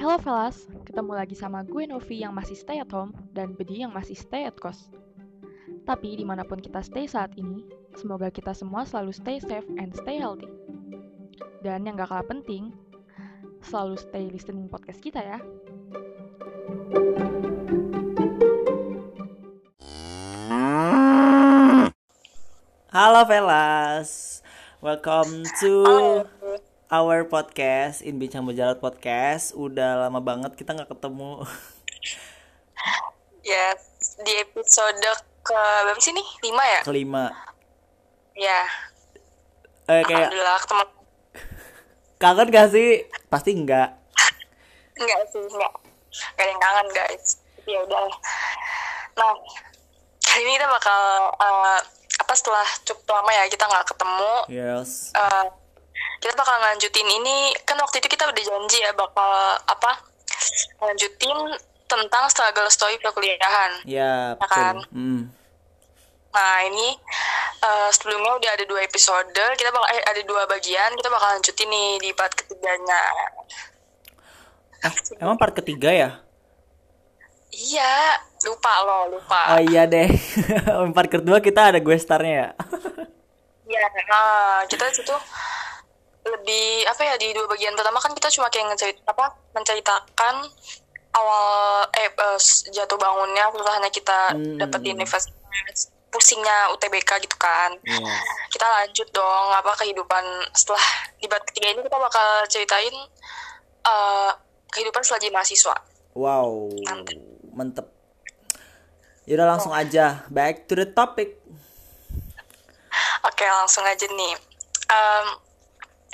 [0.00, 3.92] Hello fellas, ketemu lagi sama gue Novi yang masih stay at home dan Bedi yang
[3.92, 4.96] masih stay at cost.
[5.84, 7.68] Tapi di mana pun kita stay saat ini,
[8.00, 10.48] semoga kita semua selalu stay safe and stay healthy.
[11.60, 12.72] Dan yang gak kalah penting,
[13.60, 15.36] selalu stay listening podcast kita ya.
[22.88, 24.40] Halo Velas,
[24.80, 26.24] welcome to
[26.90, 29.54] our podcast in Bincang Berjalan Podcast.
[29.54, 31.32] Udah lama banget kita nggak ketemu.
[33.40, 33.72] Ya,
[34.20, 35.00] di episode
[35.40, 36.28] ke berapa sih nih?
[36.44, 36.80] Lima ya?
[36.84, 37.24] Kelima.
[38.36, 38.62] Ya,
[39.90, 40.84] Eh kayak alhamdulillah ketemu.
[42.20, 42.88] kangen gak sih?
[43.26, 43.90] Pasti enggak.
[45.00, 45.72] Enggak sih, enggak.
[46.36, 47.26] Gak ada yang kangen guys.
[47.64, 48.06] Ya udah.
[49.18, 49.32] Nah,
[50.20, 51.00] kali ini kita bakal
[51.40, 51.78] eh,
[52.20, 54.34] apa setelah cukup lama ya kita nggak ketemu.
[54.52, 55.10] Yes.
[55.16, 55.46] eh,
[56.20, 60.04] kita bakal lanjutin ini kan waktu itu kita udah janji ya bakal apa
[60.84, 61.36] lanjutin
[61.90, 63.82] tentang struggle story perkuliahan.
[63.88, 64.76] Ya, Ya kan?
[64.94, 65.32] Hmm.
[66.30, 66.94] Nah ini
[67.64, 71.66] eh, sebelumnya udah ada dua episode, kita bakal eh, ada dua bagian, kita bakal lanjutin
[71.66, 73.02] nih di part ketiganya.
[74.86, 76.10] Eh, emang part ketiga ya?
[77.50, 79.58] Iya, lupa loh, lupa.
[79.58, 80.06] Oh iya deh.
[80.96, 82.48] part kedua kita ada gue starnya ya.
[83.66, 85.14] Iya, nah, kita situ
[86.22, 90.34] lebih apa ya di dua bagian pertama kan kita cuma kayak ngecerit apa menceritakan
[91.10, 91.46] awal
[91.92, 92.38] eh eh,
[92.70, 94.56] jatuh bangunnya usahanya kita Hmm.
[94.56, 95.32] dapat di universitas
[96.10, 97.70] pusingnya UTBK gitu kan.
[97.80, 98.14] Iya.
[98.48, 100.82] kita lanjut dong apa kehidupan setelah
[101.16, 102.94] di bab ketiga ini kita bakal ceritain
[103.82, 104.30] eh,
[104.68, 105.74] kehidupan jadi mahasiswa
[106.10, 107.16] Wow, Mantep.
[107.52, 107.86] mantep.
[109.24, 111.38] Yaudah langsung aja, back to the topic.
[113.22, 114.34] oke langsung aja nih
[114.90, 115.26] Em,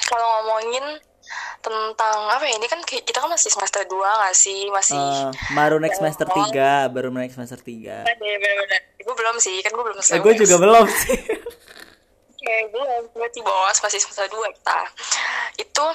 [0.07, 0.85] kalau ngomongin
[1.59, 5.77] tentang apa ya ini kan kita kan masih semester 2 nggak sih masih Eh, baru
[5.77, 8.05] next semester 3, baru next semester 3.
[8.05, 8.81] Ada ya, bener-bener.
[8.97, 10.41] gue belum sih kan gue belum Eh, selesai gue UX.
[10.41, 11.19] juga belum sih.
[12.37, 13.03] Oke, belum.
[13.13, 14.79] Berarti bos masih semester 2 kita.
[15.57, 15.87] Itu,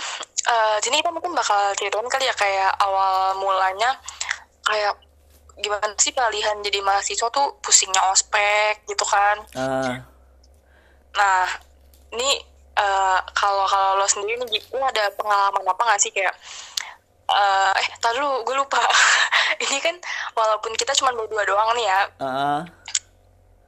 [0.43, 3.95] eh jadi kita mungkin bakal ceritain kali ya kayak awal mulanya
[4.61, 4.99] kayak
[5.55, 9.39] gimana sih pilihan jadi mahasiswa tuh pusingnya ospek gitu kan.
[9.53, 10.03] Ah,
[11.11, 11.47] Nah,
[12.11, 12.39] ini
[12.73, 16.33] eh, kalau kalau lo sendiri nih gitu ada pengalaman apa nggak sih kayak
[17.31, 18.79] eh eh tar dulu gue lupa.
[19.63, 19.95] ini kan
[20.33, 22.61] walaupun kita cuma berdua doang nih ya, ah,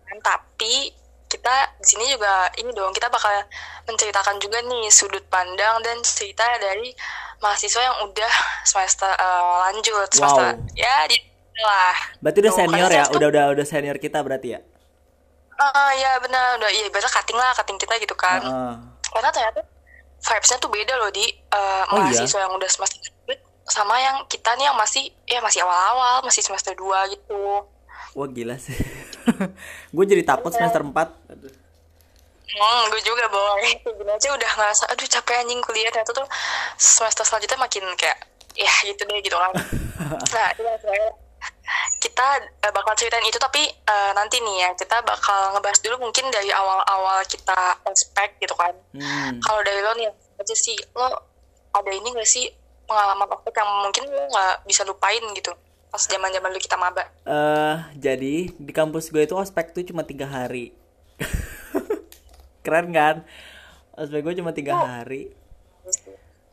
[0.04, 0.90] kan tapi
[1.28, 3.32] kita di sini juga ini dong kita bakal
[3.84, 6.94] menceritakan juga nih sudut pandang dan cerita dari
[7.40, 8.34] mahasiswa yang udah
[8.64, 10.78] semester eh, lanjut semester Wow.
[10.78, 11.18] ya di
[11.54, 13.04] lah berarti udah Tuh, senior ya?
[13.12, 14.60] Udah udah udah senior kita berarti ya?
[15.54, 18.76] ah ya benar udah iya benar cutting lah cutting kita gitu kan Ah,
[19.14, 19.62] karena ternyata
[20.24, 22.10] vibesnya tuh beda loh di eh, Oh, iya?
[22.10, 23.00] mahasiswa yang udah semester
[23.64, 27.64] sama yang kita nih yang masih ya masih awal-awal masih semester 2 gitu
[28.14, 28.76] wah gila sih.
[29.96, 31.54] gue jadi takut semester 4 Aduh.
[32.54, 33.66] Hmm, gue juga boy.
[33.82, 35.90] Gini aja udah ngerasa, aduh capek anjing kuliah.
[35.90, 36.28] Ternyata tuh
[36.78, 39.50] semester selanjutnya makin kayak, ya gitu deh gitu kan.
[40.38, 41.10] nah, itu maksudnya
[41.98, 42.28] kita
[42.60, 46.52] eh, bakal ceritain itu tapi eh, nanti nih ya kita bakal ngebahas dulu mungkin dari
[46.52, 48.76] awal-awal kita ospek gitu kan.
[48.92, 49.40] Hmm.
[49.40, 51.08] Kalau dari lo nih aja sih lo
[51.72, 52.52] ada ini gak sih
[52.84, 55.56] pengalaman ospek yang mungkin lo nggak bisa lupain gitu
[55.88, 57.06] pas zaman-zaman lu kita maba.
[57.24, 60.74] eh jadi di kampus gue itu ospek tuh cuma tiga hari.
[62.66, 63.16] Keren kan?
[63.94, 65.30] Ospek gue cuma tiga hari.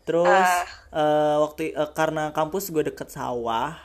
[0.04, 0.65] Terus Ah.
[0.92, 3.81] eh, waktu eh, karena kampus gue deket sawah,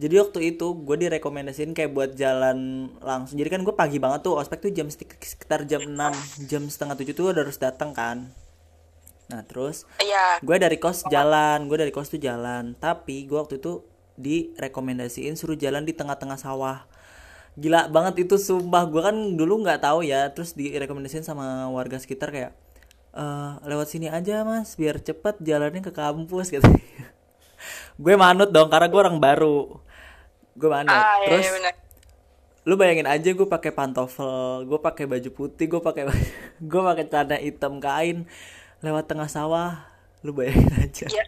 [0.00, 3.36] jadi waktu itu gue direkomendasiin kayak buat jalan langsung.
[3.36, 7.12] Jadi kan gue pagi banget tuh, ospek tuh jam sekitar jam 6, jam setengah tujuh
[7.12, 8.32] tuh udah harus datang kan.
[9.28, 12.72] Nah terus Iya, gue dari kos jalan, gue dari kos tuh jalan.
[12.80, 13.84] Tapi gue waktu itu
[14.16, 16.88] direkomendasiin suruh jalan di tengah-tengah sawah.
[17.60, 18.88] Gila banget itu sumpah.
[18.88, 20.32] Gue kan dulu nggak tahu ya.
[20.32, 22.56] Terus direkomendasiin sama warga sekitar kayak
[23.10, 26.64] eh lewat sini aja mas, biar cepet jalannya ke kampus gitu.
[28.00, 29.89] gue manut dong karena gue orang baru.
[30.56, 30.90] Gue manut.
[30.90, 31.74] ah iya, Terus iya benar.
[32.60, 36.04] lu bayangin aja gue pakai pantofel, gue pakai baju putih, gue pakai
[36.70, 38.28] gue pakai celana hitam kain
[38.84, 39.88] lewat tengah sawah.
[40.20, 41.06] Lu bayangin aja.
[41.08, 41.24] Iya,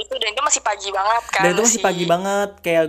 [0.00, 1.42] itu dan itu masih pagi banget kan.
[1.44, 2.86] Dan itu masih pagi banget kayak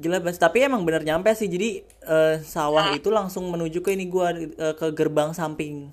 [0.00, 0.40] gila banget.
[0.40, 1.48] Tapi emang bener nyampe sih.
[1.48, 5.92] Jadi eh, sawah itu langsung menuju ke ini gua eh, ke gerbang samping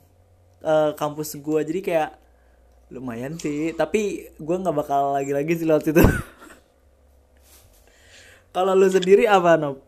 [0.64, 1.62] eh, kampus gua.
[1.68, 2.16] Jadi kayak
[2.92, 3.76] lumayan sih.
[3.76, 6.02] Tapi gua nggak bakal lagi-lagi sih lewat situ.
[8.52, 9.80] Kalau lu sendiri apa, Nob?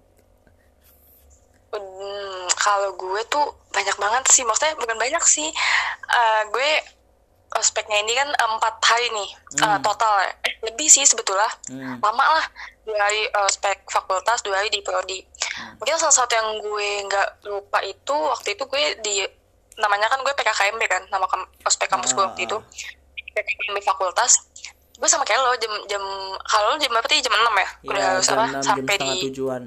[1.69, 5.50] Hmm, kalau gue tuh banyak banget sih, maksudnya bukan banyak sih.
[6.06, 6.69] Eh, gue
[7.54, 9.30] ospeknya ini kan empat hari nih
[9.60, 10.31] eh, total ya.
[10.42, 12.01] Eh, lebih sih sebetulnya Hmm.
[12.01, 12.45] lama lah
[12.81, 15.21] dua hari eh, spek fakultas dua hari di prodi
[15.77, 19.15] mungkin salah satu yang gue nggak lupa itu waktu itu gue di
[19.75, 21.30] namanya kan gue PKKMB kan nama
[21.62, 22.48] ospek kampus gue waktu Ah.
[22.48, 22.57] itu
[23.30, 24.50] PKKMB fakultas
[24.93, 26.03] gue sama kayak lo jam jam
[26.43, 27.21] kalau lo jam berapa tadi?
[27.21, 27.69] Jam 6 ya?
[27.83, 29.63] Udah Ya, harus apa 6, jam sampai di tujuan.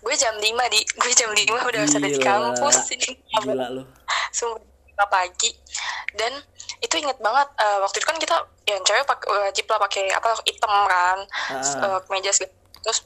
[0.00, 0.80] gue jam 5 di.
[0.96, 3.82] Gue jam 5 udah harus ada di kampus ini Gila lu.
[4.32, 5.50] sumpah lima pagi.
[6.12, 6.32] Dan
[6.80, 10.28] itu inget banget eh, waktu itu kan kita yang cewek pak, wajib lah pakai apa
[10.44, 11.18] hitam kan?
[11.52, 11.84] Ah.
[11.84, 12.52] uh, kemeja segala.
[12.80, 12.98] Terus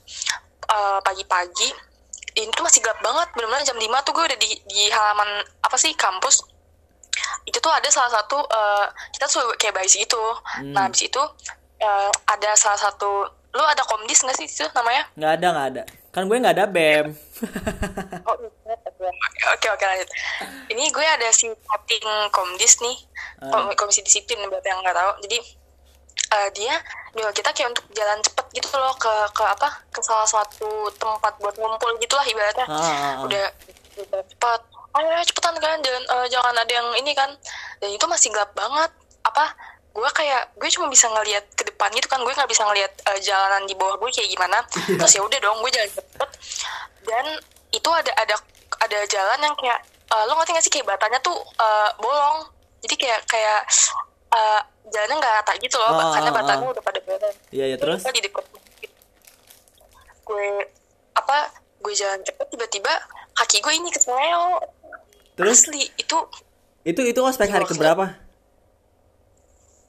[0.65, 1.69] eh, pagi-pagi
[2.35, 3.29] ini tuh masih gelap banget.
[3.35, 5.29] Benar-benar jam 5 tuh gue udah di, di halaman
[5.61, 6.47] apa sih kampus
[7.45, 10.23] itu tuh ada salah satu eh, kita tuh kayak bayi gitu
[10.55, 10.71] Hmm.
[10.71, 11.23] nah habis itu
[11.77, 15.83] eh, ada salah satu lu ada komdis nggak sih itu namanya Nggak ada, nggak ada.
[16.11, 17.07] Kan gue nggak ada BEM.
[18.27, 18.35] Oh,
[19.47, 20.09] oke oke lanjut.
[20.67, 22.97] Ini gue ada si voting komdis nih,
[23.37, 23.51] Ah.
[23.51, 25.11] Kom- komisi disiplin buat yang nggak tahu.
[25.21, 25.39] Jadi
[26.33, 26.75] eh, dia
[27.13, 31.35] nyuruh kita kayak untuk jalan cepet gitu loh ke ke apa ke salah satu tempat
[31.37, 32.67] buat ngumpul gitulah ibaratnya.
[32.67, 33.15] Ah, ah, ah.
[33.23, 33.45] Udah
[33.97, 34.61] udah cepet.
[34.95, 37.31] Ayo cepetan kan jangan eh, jangan ada yang ini kan.
[37.83, 38.91] Dan itu masih gelap banget.
[39.27, 39.51] Apa
[39.95, 42.23] gue kayak gue cuma bisa ngelihat ke depan gitu kan.
[42.23, 44.59] Gue nggak bisa ngelihat eh, jalanan di bawah gue kayak gimana.
[44.87, 46.31] Terus ya udah dong gue jalan cepet.
[47.03, 47.27] Dan
[47.75, 48.35] itu ada ada
[48.87, 49.79] ada jalan yang kayak
[50.15, 50.73] eh, lo ngerti gak sih?
[50.73, 52.47] Kayak batanya tuh eh, bolong.
[52.87, 53.61] Jadi kayak kayak
[54.31, 54.61] eh,
[54.95, 55.91] jalannya nggak rata gitu loh.
[55.91, 56.73] Ah, karena ah, batanya ah.
[56.75, 58.07] udah pada bolong Iya, ya terus?
[58.07, 58.47] Di dekat
[60.25, 60.49] gue
[61.15, 61.53] apa
[61.85, 62.93] gue jalan cepet tiba-tiba
[63.37, 64.57] kaki gue ini kesleo
[65.35, 65.59] Terus?
[65.63, 66.19] asli itu
[66.83, 68.15] Itu itu ospek hari keberapa?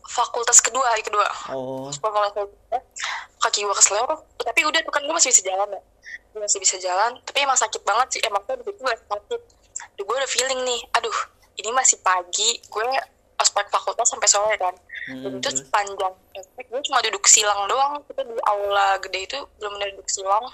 [0.06, 1.92] fakultas kedua hari kedua Oh.
[1.92, 2.80] fakultas kedua
[3.38, 4.06] kaki gue kesleo
[4.38, 5.82] tapi udah tuh kan gue masih bisa jalan ya
[6.32, 9.42] gue masih bisa jalan tapi emang sakit banget sih emang gue begitu gue sakit
[9.92, 11.18] Duh, gue udah feeling nih aduh
[11.58, 12.88] ini masih pagi gue
[13.36, 15.62] ospek fakultas sampai sore kan dan Hmm, itu terus?
[15.62, 20.08] sepanjang ospek gue cuma duduk silang doang kita di aula gede itu belum benar duduk
[20.08, 20.46] silang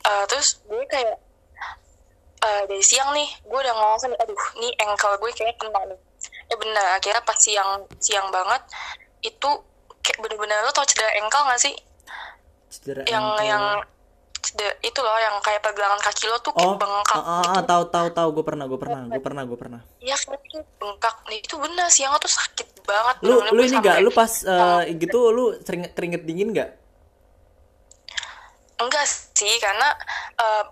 [0.00, 1.16] Eh, terus gue kayak
[2.38, 5.98] eh, dari siang nih gue udah ngomong aduh nih ankle gue kayak kena nih
[6.48, 8.62] ya benar akhirnya pas siang siang banget
[9.20, 9.50] itu
[10.00, 11.74] kayak bener-bener lo tau cedera ankle gak sih
[12.68, 13.44] Cedera yang ankle.
[13.44, 13.64] yang
[14.38, 17.60] cedera, itu loh yang kayak pergelangan kaki lo tuh kayak Oh, bengkak ah, ah, ah,
[17.60, 17.68] gitu.
[17.68, 19.80] tahu tahu tahu gue pernah gue pernah gue pernah gue pernah.
[19.98, 20.38] Iya kan
[20.78, 24.94] bengkak nih itu bener siang tuh sakit banget Lu lu ini gak lu pas eh,
[24.96, 26.70] gitu lu sering keringet dingin gak?
[28.78, 29.04] enggak
[29.34, 29.90] sih karena
[30.38, 30.64] eh,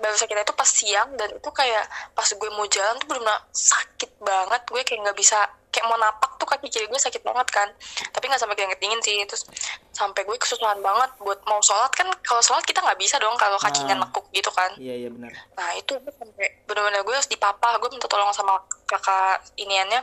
[0.00, 4.10] baru sakitnya itu pas siang dan itu kayak pas gue mau jalan tuh benar sakit
[4.22, 4.62] banget.
[4.70, 5.38] Gue kayak nggak bisa
[5.74, 7.68] kayak mau napak tuh kaki kiri gue sakit banget kan.
[8.14, 9.18] Tapi nggak sampai keringet dingin sih.
[9.26, 9.44] Terus
[9.90, 11.90] sampai gue kesusahan banget buat mau sholat.
[11.92, 14.00] Kan kalau sholat kita nggak bisa dong kalau kakinya Ah.
[14.06, 14.70] nekuk gitu kan.
[14.78, 15.32] Iya iya benar.
[15.58, 17.76] Nah itu gue sampai bener-bener gue harus dipapah.
[17.82, 20.00] Gue minta tolong sama kakak iniannya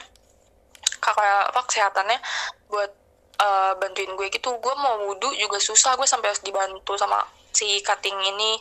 [1.01, 2.19] kakak apa kesehatannya
[2.69, 2.91] buat
[3.41, 4.53] eh, bantuin gue gitu.
[4.61, 5.97] Gue mau wudhu juga susah.
[5.97, 8.59] Gue sampai harus dibantu sama si cutting ini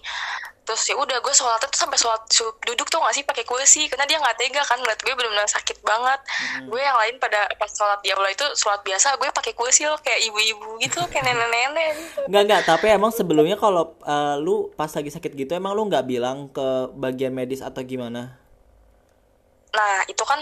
[0.71, 2.23] terus ya udah gue sholatnya tuh sampai sholat
[2.63, 5.83] duduk tuh gak sih pakai kursi karena dia nggak tega kan ngeliat gue bener-bener sakit
[5.83, 6.21] banget
[6.63, 9.99] gue yang lain pada pas sholat di aula itu sholat biasa gue pakai kursi loh
[9.99, 12.21] kayak ibu-ibu gitu kayak nenek-nenek gitu.
[12.31, 16.07] Enggak enggak, tapi emang sebelumnya kalau eh, lu pas lagi sakit gitu emang lu nggak
[16.07, 18.40] bilang ke bagian medis atau gimana?
[19.71, 20.41] Nah itu kan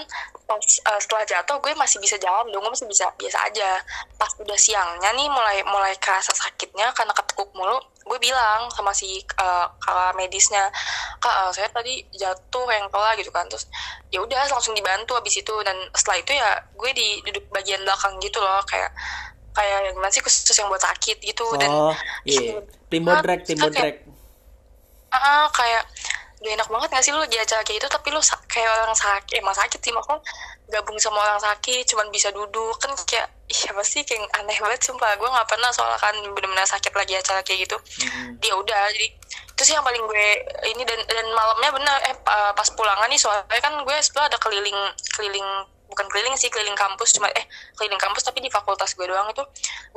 [0.48, 3.80] pas eh, setelah jatuh gue masih bisa jalan dong, gue masih bisa biasa aja.
[4.16, 7.76] Pas udah siangnya nih mulai mulai kerasa sakitnya karena ketekuk mulu,
[8.08, 10.73] gue bilang sama si eh, kakak medisnya,
[11.20, 13.68] kak eh, saya tadi jatuh yang lah gitu kan, terus
[14.08, 18.16] ya udah langsung dibantu abis itu dan setelah itu ya gue di duduk bagian belakang
[18.25, 18.88] gitu loh kayak
[19.52, 22.62] kayak gimana sih khusus yang buat sakit gitu dan Oh, iya.
[22.88, 24.06] Timbo drag, timbo drag.
[25.08, 25.82] ah kayak
[26.38, 29.42] gak enak banget gak sih lu di acara kayak itu tapi lu kayak orang sakit
[29.42, 30.23] emang sakit sih maksudnya
[30.71, 34.85] gabung sama orang sakit cuman bisa duduk kan kayak ih apa sih kayak aneh banget
[34.85, 35.16] sumpah.
[35.16, 37.76] Gue nggak pernah soalnya kan bener-bener sakit lagi acara kayak gitu.
[38.04, 38.37] Mm-mm.
[38.38, 39.09] dia udah jadi
[39.59, 40.26] itu sih yang paling gue
[40.71, 44.38] ini dan dan malamnya bener eh pa- pas pulangan nih soalnya kan gue sebelum ada
[44.38, 44.78] keliling
[45.16, 45.49] keliling
[45.88, 49.42] bukan keliling sih keliling kampus cuma eh keliling kampus tapi di fakultas gue doang itu.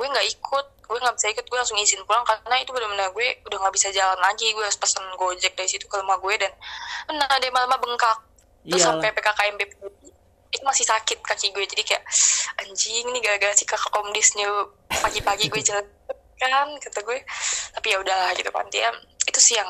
[0.00, 3.26] Gue nggak ikut gue nggak bisa ikut gue langsung izin pulang karena itu benar-benar gue
[3.46, 4.50] udah nggak bisa jalan lagi.
[4.56, 6.52] Gue harus pesen gojek dari situ ke rumah gue dan
[7.06, 8.18] benar deh malam bengkak.
[8.64, 8.98] Terus Iyalah.
[8.98, 9.54] sampai ppkm
[10.52, 12.04] itu masih sakit kaki gue jadi kayak
[12.60, 14.68] anjing nih gara-gara si kakak komdis nyuruh
[15.00, 15.84] pagi-pagi gue jalan
[16.40, 17.18] kan kata gue.
[17.76, 18.88] Tapi ya udahlah gitu kan dia
[19.28, 19.68] itu sih yang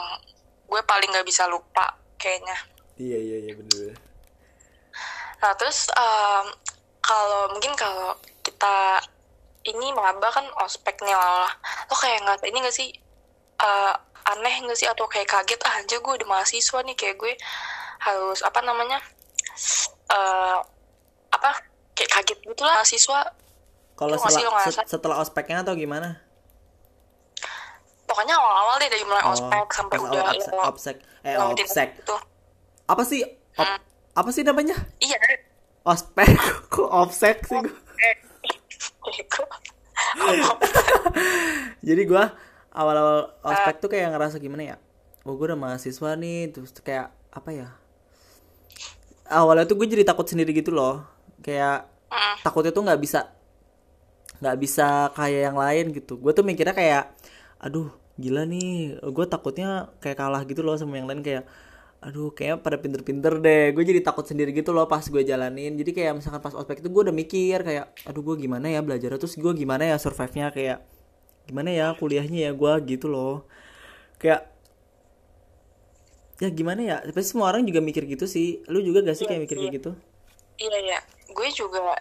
[0.71, 2.57] gue paling nggak bisa lupa kayaknya.
[3.01, 4.12] Iya iya iya bener.
[5.43, 6.47] Nah terus em,
[7.03, 9.03] kalau mungkin kalau kita
[9.63, 11.51] ini maba kan ospeknya lah,
[11.87, 12.89] lo kayak nggak ini nggak sih
[13.59, 13.95] eh,
[14.27, 14.87] aneh nggak sih?
[14.87, 17.35] Atau kayak kaget ah anjir gue udah mahasiswa nih kayak gue
[18.03, 18.99] harus apa namanya
[20.11, 20.59] eh
[21.31, 21.51] apa
[21.95, 23.21] kayak kaget gitu lah mahasiswa.
[23.99, 26.19] Kalau setelah setelah ospeknya atau gimana?
[28.03, 30.23] Pokoknya awal-awal deh dari mulai Oh, ospek sampai udah
[30.69, 32.17] opsek eh yang di- opsek itu.
[32.85, 33.79] Apa sih Op- Hmm.
[34.13, 34.77] Apa sih namanya?
[34.99, 35.17] Iya.
[35.83, 36.37] Ospek
[36.73, 37.59] kok opsek sih?
[39.03, 39.45] Bego.
[41.87, 42.37] jadi gua
[42.71, 44.77] awal-awal ospek tuh kayak ngerasa gimana ya?
[45.23, 47.69] Oh gue udah mahasiswa nih terus kayak apa ya?
[49.27, 51.07] Awalnya tuh gue jadi takut sendiri gitu loh.
[51.41, 52.37] Kayak Mm.
[52.45, 53.21] takutnya tuh nggak bisa
[54.45, 56.21] nggak bisa kayak yang lain gitu.
[56.21, 57.09] Gue tuh mikirnya kayak
[57.57, 57.89] aduh
[58.21, 59.01] gila nih.
[59.01, 61.49] Gue takutnya kayak kalah gitu loh sama yang lain kayak
[62.03, 63.71] aduh kayak pada pinter-pinter deh.
[63.71, 65.79] Gue jadi takut sendiri gitu loh pas gue jalanin.
[65.79, 69.15] Jadi kayak misalkan pas ospek itu gue udah mikir kayak aduh gue gimana ya belajar
[69.15, 70.79] terus gue gimana ya survive nya kayak
[71.47, 72.73] gimana ya kuliahnya ya gue?
[72.91, 73.47] Gitu loh.
[74.19, 74.51] Kayak
[76.43, 76.97] ya gimana ya?
[77.07, 78.67] Tapi semua orang juga mikir gitu sih.
[78.67, 79.91] Lu juga gak sih kayak mikir kayak gitu?
[80.59, 80.99] Iya iya,
[81.31, 81.95] gue juga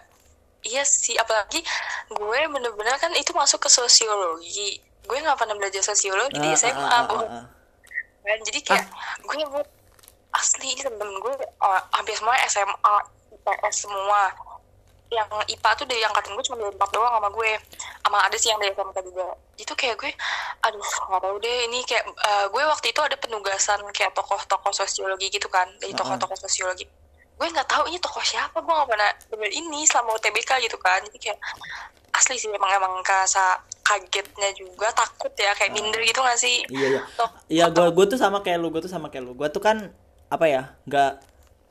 [0.66, 1.14] iya sih.
[1.14, 1.62] Apalagi
[2.10, 4.82] gue bener-bener kan itu masuk ke sosiologi.
[5.06, 7.44] Gue nggak pernah belajar sosiologi di Ah, SMA, ah, ah, ah, ah.
[8.22, 8.86] kan jadi kayak
[9.18, 9.66] gue nyebut
[10.32, 12.94] asli ini temen-temen gue uh, hampir semua SMA,
[13.36, 14.22] IPS semua.
[15.12, 15.28] Yang
[15.60, 17.50] IPA tuh dari angkatan gue cuma dari empat doang sama gue,
[18.00, 19.26] sama ada sih yang dari SMK juga.
[19.60, 20.12] Itu kayak gue,
[20.64, 25.28] aduh nggak tahu deh ini kayak uh, gue waktu itu ada penugasan kayak tokoh-tokoh sosiologi
[25.28, 26.88] gitu kan dari tokoh-tokoh sosiologi
[27.32, 31.02] gue nggak tahu ini tokoh siapa gue nggak pernah denger ini selama UTBK gitu kan
[31.10, 31.38] jadi kayak
[32.14, 36.86] asli sih emang emang kerasa kagetnya juga takut ya kayak minder gitu gak sih Iya
[36.86, 37.02] iya.
[37.50, 39.32] Iya gue gue tuh sama kayak lu, gue tuh sama kayak lu.
[39.34, 39.90] Gue tuh kan
[40.34, 41.10] apa ya, nggak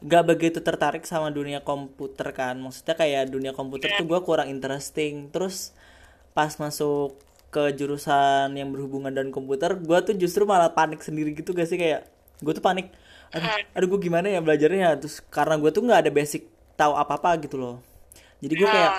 [0.06, 2.56] nggak begitu tertarik sama dunia komputer kan.
[2.64, 5.14] Maksudnya kayak dunia komputer tuh gue kurang interesting.
[5.34, 5.56] Terus
[6.38, 7.18] pas masuk
[7.54, 11.78] ke jurusan yang berhubungan dengan komputer, gue tuh justru malah panik sendiri gitu gak sih
[11.82, 12.02] kayak
[12.46, 12.88] gue tuh panik.
[13.36, 15.00] Aduh, aduh gue gimana ya belajarnya?
[15.02, 16.44] Terus karena gue tuh nggak ada basic
[16.80, 17.76] tahu apa-apa gitu loh.
[18.44, 18.94] Jadi gue kayak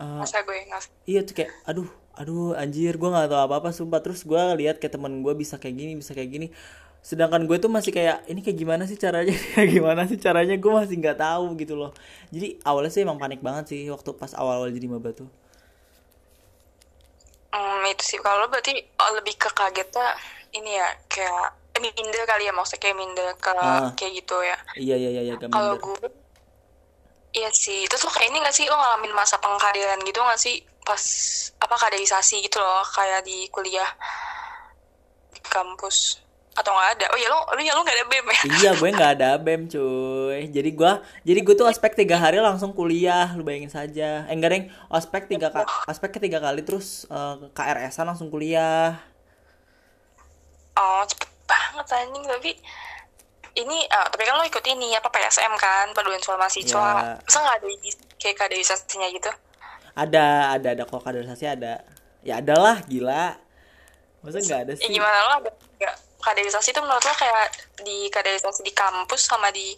[0.00, 1.88] Hmm, masa gue nggak Iya tuh kayak aduh
[2.20, 5.56] aduh anjir gue nggak tahu apa apa sumpah terus gue lihat kayak teman gue bisa
[5.62, 6.46] kayak gini bisa kayak gini
[7.02, 9.34] sedangkan gue tuh masih kayak ini kayak gimana sih caranya?
[9.58, 10.54] Kayak gimana sih caranya?
[10.54, 11.90] Gue masih nggak tahu gitu loh.
[12.30, 15.26] Jadi awalnya sih emang panik banget sih waktu pas awal awal jadi maba tuh.
[17.52, 18.18] Hmm, itu sih.
[18.22, 20.14] Kalau berarti oh, lebih ke kagetnya
[20.54, 23.90] ini ya kayak eh, minder kali ya maksudnya kayak minder ke Ah.
[23.98, 24.56] kayak gitu ya.
[24.78, 26.06] Iya iya iya iya kalau gue
[27.34, 27.82] iya sih.
[27.90, 28.64] Terus lo kayak ini gak sih?
[28.70, 30.62] Lo ngalamin masa pengkaderan gitu gak sih?
[30.86, 31.02] Pas
[31.58, 33.90] apa kaderisasi gitu loh kayak di kuliah
[35.34, 36.21] di kampus
[36.52, 37.06] atau nggak ada?
[37.08, 38.40] Oh ya lo lo ya lo nggak ada bem ya?
[38.60, 40.40] Iya gue nggak ada bem cuy.
[40.52, 40.92] Jadi gue
[41.24, 44.28] jadi gue tuh ospek tiga hari langsung kuliah lu bayangin saja.
[44.28, 49.00] Eh enggak deng ospek tiga kali ospek ketiga kali terus eh, KRS-an langsung kuliah.
[50.76, 52.24] Oh cepet banget anjing.
[52.28, 52.50] Tapi
[53.56, 55.96] ini ah, tapi kan lo ikut ini apa PSM kan?
[55.96, 57.16] Paduan suara mahasiswa.
[57.16, 57.16] Ya.
[57.16, 57.66] masa nggak ada
[58.20, 59.32] kayak kaderisasinya gitu?
[59.96, 60.82] Ada ada ada.
[60.84, 61.80] Kok kaderisasi ada.
[62.20, 63.40] Ya adalah gila.
[64.20, 64.92] Masa nggak ada ya sih?
[64.92, 65.50] gimana lo ada
[66.22, 67.46] kaderisasi itu menurut lo kayak
[67.82, 69.74] di kaderisasi di kampus sama di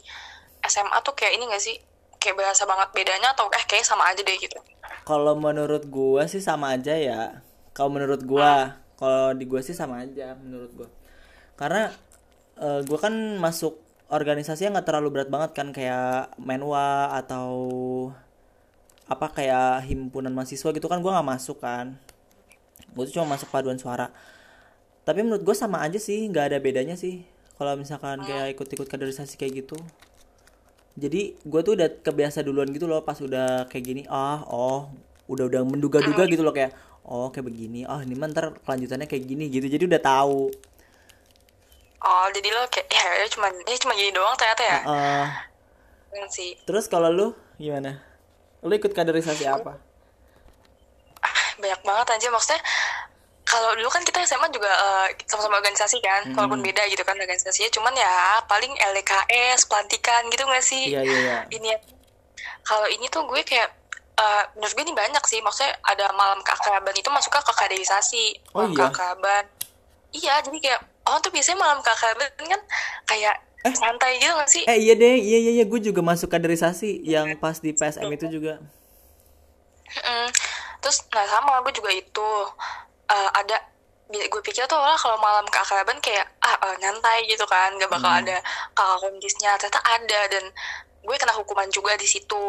[0.63, 1.77] SMA tuh kayak ini gak sih?
[2.21, 4.57] Kayak berasa banget bedanya atau eh kayak sama aja deh gitu?
[5.05, 7.41] Kalau menurut gua sih sama aja ya.
[7.73, 8.29] Kalau menurut Ah.
[8.29, 8.51] gua
[8.95, 10.89] kalau di gua sih sama aja menurut gua.
[11.57, 11.93] Karena
[12.57, 13.77] eh, gua kan masuk
[14.09, 17.51] organisasi yang nggak terlalu berat banget kan kayak menwa atau
[19.05, 22.01] apa kayak himpunan mahasiswa gitu kan gua nggak masuk kan.
[22.95, 24.09] Gue tuh cuma masuk paduan suara
[25.05, 29.39] tapi menurut gue sama aja sih nggak ada bedanya sih kalau misalkan kayak ikut-ikut kaderisasi
[29.39, 29.79] kayak gitu.
[30.95, 34.91] Jadi gue tuh udah kebiasa duluan gitu loh pas udah kayak gini ah oh
[35.31, 39.25] udah udah menduga-duga gitu loh kayak oh kayak begini oh ini mah ntar kelanjutannya kayak
[39.27, 39.67] gini gitu.
[39.71, 40.51] Jadi udah tahu.
[42.05, 44.79] Oh jadi lo kayak ya, ya cuma ya cuma gini doang ternyata ya?
[46.15, 46.55] Keren sih.
[46.63, 47.27] Terus kalau lu
[47.59, 48.03] gimana?
[48.63, 49.77] Lu ikut kaderisasi apa?
[51.25, 52.61] Ah, banyak banget aja maksudnya
[53.55, 56.35] kalau dulu kan kita SMA juga eh, sama-sama organisasi kan Hmm.
[56.35, 57.71] walaupun beda gitu kan organisasinya.
[57.71, 60.91] Cuman ya paling LKS pelantikan gitu gak sih?
[60.91, 61.39] Iya iya iya.
[61.49, 61.71] Ini
[62.63, 63.71] kalau ini tuh gue kayak
[64.15, 65.39] eh, menurut gue ini banyak sih.
[65.39, 68.79] Maksudnya ada malam keakraban itu masuk ke kaderisasi Oh, malam iya?
[68.83, 69.45] keakraban.
[70.11, 72.61] Iya jadi kayak oh tuh biasanya malam keakraban kan
[73.07, 73.37] kayak
[73.73, 74.63] santai gitu gak sih?
[74.67, 75.65] Eh iya deh iya iya iya.
[75.65, 78.59] Gue juga masuk kaderisasi yang pas di PSM itu juga.
[79.95, 80.29] Mm,
[80.81, 82.29] terus nah sama gue juga itu
[83.11, 83.57] eh, ada
[84.15, 88.11] gue pikir tuh lah kalau malam keakraban kayak ah eh, nyantai gitu kan gak bakal
[88.13, 88.21] Hmm.
[88.23, 88.37] ada
[88.77, 90.45] kakak kondisnya ternyata ada dan
[91.05, 92.45] gue kena hukuman juga di situ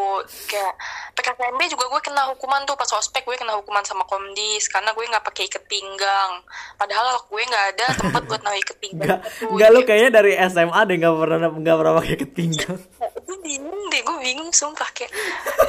[0.48, 0.74] kayak
[1.12, 5.04] PKKMB juga gue kena hukuman tuh pas ospek gue kena hukuman sama komdis karena gue
[5.04, 6.40] nggak pakai ikat pinggang
[6.80, 9.52] padahal gue nggak ada tempat buat naruh ikat pinggang gitu.
[9.52, 12.80] enggak lu kayaknya dari SMA deh nggak pernah nggak pernah pakai ikat pinggang.
[13.28, 15.12] gue bingung deh gue bingung sumpah kayak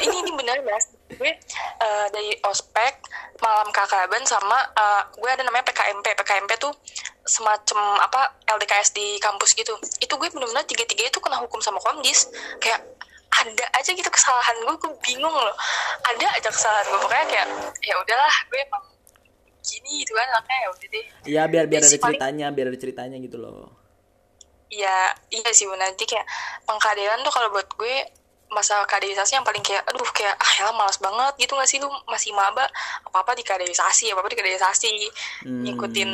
[0.06, 1.32] ini ini benar gak sih gue
[1.78, 2.98] uh, dari ospek
[3.38, 6.74] malam kakaban sama uh, gue ada namanya PKMP PKMP tuh
[7.22, 9.74] semacam apa LDKS di kampus gitu.
[10.02, 12.30] Itu gue benar-benar tiga tiga itu kena hukum sama komdis.
[12.58, 12.82] Kayak
[13.30, 15.56] ada aja gitu kesalahan gue gue bingung loh.
[16.10, 17.48] Ada aja kesalahan gue pokoknya kayak
[17.82, 18.84] ya udahlah gue emang
[19.66, 21.06] gini gitu kan makanya ya udah deh.
[21.26, 23.70] Iya biar biar ada paling- ceritanya biar ada ceritanya gitu loh.
[24.66, 25.94] Iya, iya sih benar.
[25.94, 26.26] Nanti kayak
[26.66, 27.96] pengkaderan tuh kalau buat gue
[28.50, 31.90] masalah kaderisasi yang paling kayak aduh kayak ah ya malas banget gitu gak sih lu
[32.06, 32.66] masih maba?
[33.06, 34.94] Apa apa di kaderisasi apa apa di kaderisasi.
[35.46, 35.62] Hmm.
[35.66, 36.10] ngikutin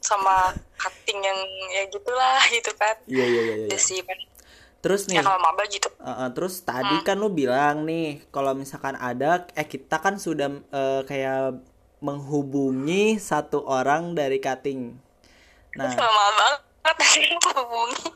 [0.00, 1.38] sama cutting yang
[1.74, 2.96] ya gitulah gitu kan.
[3.04, 3.78] Iya iya iya iya.
[3.78, 4.16] Sih kan
[4.80, 5.92] terus nih ya kalau maba gitu.
[6.00, 10.48] Uh, uh, terus tadi kan lu bilang nih kalau misalkan ada eh kita kan sudah
[10.72, 11.60] uh, kayak
[12.00, 14.96] menghubungi satu orang dari cutting.
[15.76, 16.60] Nah, lama banget
[17.60, 18.08] hubungi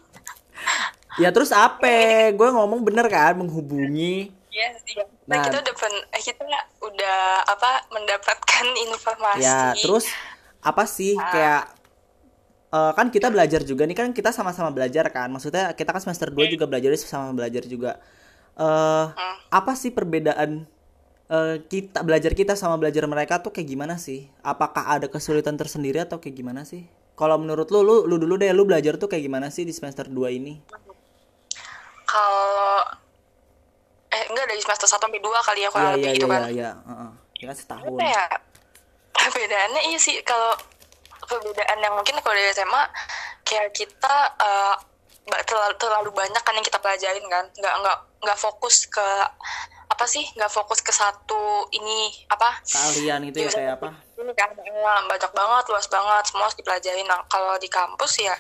[1.17, 1.89] ya terus apa?
[2.33, 4.31] Gue ngomong bener kan menghubungi.
[4.55, 5.05] Iya, iya.
[5.27, 5.45] Nah, Nah.
[5.45, 6.43] kita udah pen- eh, kita
[6.79, 9.43] udah apa mendapatkan informasi.
[9.43, 10.07] Ya, terus
[10.63, 11.63] apa sih kayak
[12.71, 15.31] eh, kan kita belajar juga nih kan kita sama-sama belajar kan.
[15.31, 17.99] Maksudnya kita kan semester 2 juga belajar sama belajar juga.
[18.55, 19.37] Eh Hmm.
[19.51, 20.67] apa sih perbedaan
[21.27, 24.31] eh, kita belajar kita sama belajar mereka tuh kayak gimana sih?
[24.45, 26.85] Apakah ada kesulitan tersendiri atau kayak gimana sih?
[27.15, 30.11] Kalau menurut lu, lu, lu dulu deh, lu belajar tuh kayak gimana sih di semester
[30.11, 30.59] 2 ini?
[32.15, 32.87] Kalau
[34.09, 36.31] eh enggak dari semester 1 sampai 2 kali ya kurang Iya, lebih iya, gitu iya,
[36.31, 36.41] kan.
[36.41, 36.71] iya, iya.
[36.81, 37.11] Heeh.
[37.35, 37.89] Ya kan setahun.
[37.91, 38.25] Apa ya?
[39.13, 40.53] Perbedaannya iya sih kalau
[41.21, 42.83] perbedaan yang mungkin kalau dari SMA
[43.43, 44.75] kayak kita eh,
[45.27, 47.45] ba- terlalu, terlalu banyak kan yang kita pelajarin kan.
[47.53, 49.09] Nggak nggak nggak fokus ke
[49.85, 50.23] apa sih?
[50.33, 51.43] Nggak fokus ke satu
[51.73, 52.63] ini apa?
[52.63, 53.91] Keahlian itu ya kayak apa?
[54.15, 54.71] ini kan eh,
[55.05, 58.31] banyak banget luas banget semua harus dipelajarin nah kalau di kampus ya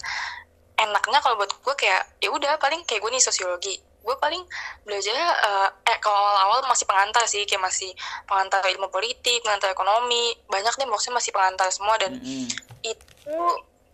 [0.74, 4.44] enaknya kalau buat gue kayak ya udah paling kayak gue nih sosiologi gue paling
[4.84, 7.88] belajar eh, eh kalau awal-awal masih pengantar sih kayak masih
[8.28, 12.46] pengantar ilmu politik pengantar ekonomi banyak deh maksudnya masih pengantar semua dan Mm-mm.
[12.84, 13.38] itu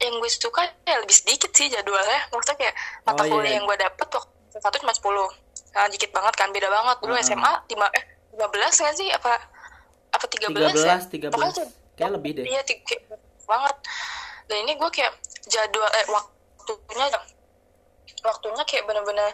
[0.01, 2.75] yang gue suka ya lebih sedikit sih jadwalnya maksudnya kayak
[3.07, 3.33] mata Oh, iya.
[3.37, 7.15] kuliah yang gue dapet waktu satu cuma 10 nah, dikit banget kan beda banget dulu
[7.15, 7.29] Heeh.
[7.31, 9.33] SMA lima eh 15 nggak sih apa
[10.11, 11.31] apa 13, ya 13, 13.
[11.31, 11.65] Pokoknya
[11.95, 12.45] Kayak lebih deh.
[12.49, 12.97] Iya, tiga
[13.45, 13.77] banget.
[14.49, 15.13] Dan ini gue kayak
[15.47, 16.07] jadwal eh
[16.73, 17.07] waktunya
[18.21, 19.33] waktunya kayak bener-bener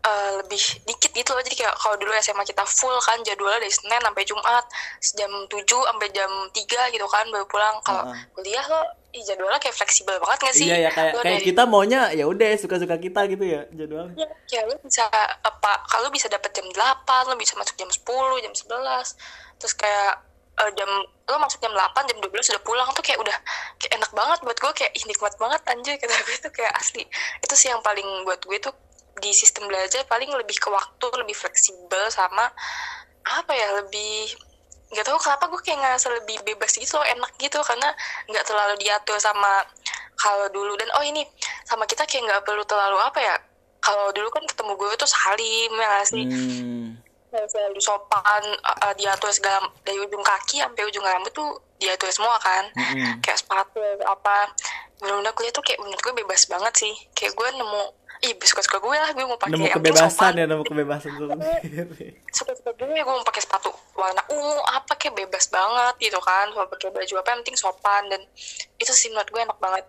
[0.00, 1.42] eh, lebih dikit gitu loh.
[1.42, 4.64] Jadi kayak kalau dulu SMA kita full kan jadwalnya dari Senin sampai Jumat
[5.18, 7.76] jam 7 sampai jam 3 gitu kan baru pulang.
[7.82, 10.66] Kalau kuliah lo ih, jadwalnya kayak fleksibel banget gak sih?
[10.70, 14.14] Iya ya kayak Lo kayak dari- kita maunya ya udah suka-suka kita gitu ya jadwalnya.
[14.14, 15.04] Iya, kayak lu bisa
[15.42, 18.06] apa kalau bisa dapat jam 8 lo bisa masuk jam 10
[18.46, 19.18] jam 11
[19.58, 20.22] terus kayak
[20.66, 20.90] eh, jam
[21.30, 22.88] lo masuk jam 8 jam 12 sudah pulang.
[22.92, 23.36] Tuh kayak udah
[23.80, 27.04] kayak enak banget buat gue kayak ih nikmat banget anjir kata gue tuh kayak asli.
[27.40, 28.74] Itu sih yang paling buat gue tuh
[29.20, 32.48] di sistem belajar paling lebih ke waktu lebih fleksibel sama
[33.20, 34.32] apa ya lebih
[34.90, 37.94] nggak tahu kenapa gue kayak ngerasa lebih bebas gitu loh enak gitu karena
[38.26, 39.62] nggak terlalu diatur sama
[40.18, 40.74] kalau dulu.
[40.76, 41.24] Dan oh ini
[41.64, 43.36] sama kita kayak nggak perlu terlalu apa ya
[43.80, 46.24] kalau dulu kan ketemu gue tuh salim ya sih?
[46.26, 47.09] Hmm.
[47.30, 52.34] Kayak selalu sopan uh, diatur segala dari ujung kaki sampai ujung rambut tuh diatur semua
[52.42, 52.66] kan.
[52.74, 53.22] Mm-mm.
[53.22, 54.50] kayak sepatu apa.
[54.98, 56.94] Benar-benar kuliah tuh kayak menurut gue bebas banget sih.
[57.14, 57.82] Kayak gue nemu
[58.20, 61.28] ih suka-suka gue lah gue mau pakai Nemu kebebasan ya, nemu kebebasan tuh.
[62.36, 66.52] Suka-suka gue gue mau pakai sepatu warna ungu apa kayak bebas banget gitu kan.
[66.52, 68.02] Mau pakai baju apa yang penting sopan.
[68.12, 68.20] Dan
[68.76, 69.84] itu sih menurut gue enak banget.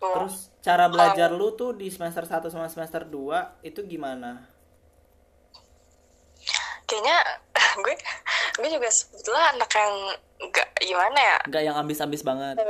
[0.00, 0.14] Tuh.
[0.16, 4.51] Terus cara belajar lu tuh di semester 1 sama semester 2 itu gimana?
[6.92, 7.16] Kayaknya
[7.80, 7.94] gue
[8.54, 9.92] gue juga sebetulnya anak yang
[10.42, 12.60] nggak gimana ya Enggak yang ambis-ambis banget.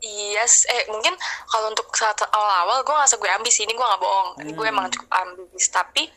[0.00, 1.12] Iya, s- eh mungkin
[1.44, 4.72] kalau untuk saat awal-awal gue ngerasa gue ambis ini gue nggak bohong, gue Hmm.
[4.72, 5.68] emang cukup ambis.
[5.68, 6.08] Tapi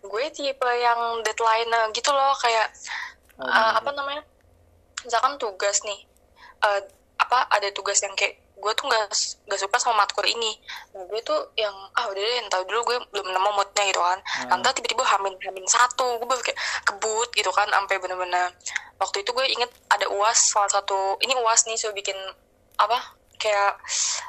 [0.00, 2.70] gue tipe yang deadline gitu loh, kayak
[3.34, 3.76] Oh, bener.
[3.76, 4.22] apa namanya?
[5.02, 6.06] Misalkan tugas nih,
[6.62, 6.80] eh,
[7.16, 10.56] apa ada tugas yang kayak gue tuh nggak s- nggak suka sama matkul ini.
[10.90, 14.18] Nah gue tuh yang ah udah deh, tahu dulu gue belum nemu moodnya gitu kan.
[14.18, 14.48] Hmm.
[14.56, 18.48] Nanti tiba-tiba hamin hamin satu, gue baru kayak kebut gitu kan, sampai bener-bener
[18.96, 22.16] waktu itu gue inget ada uas salah satu ini uas nih suruh bikin
[22.76, 22.96] apa
[23.36, 23.76] kayak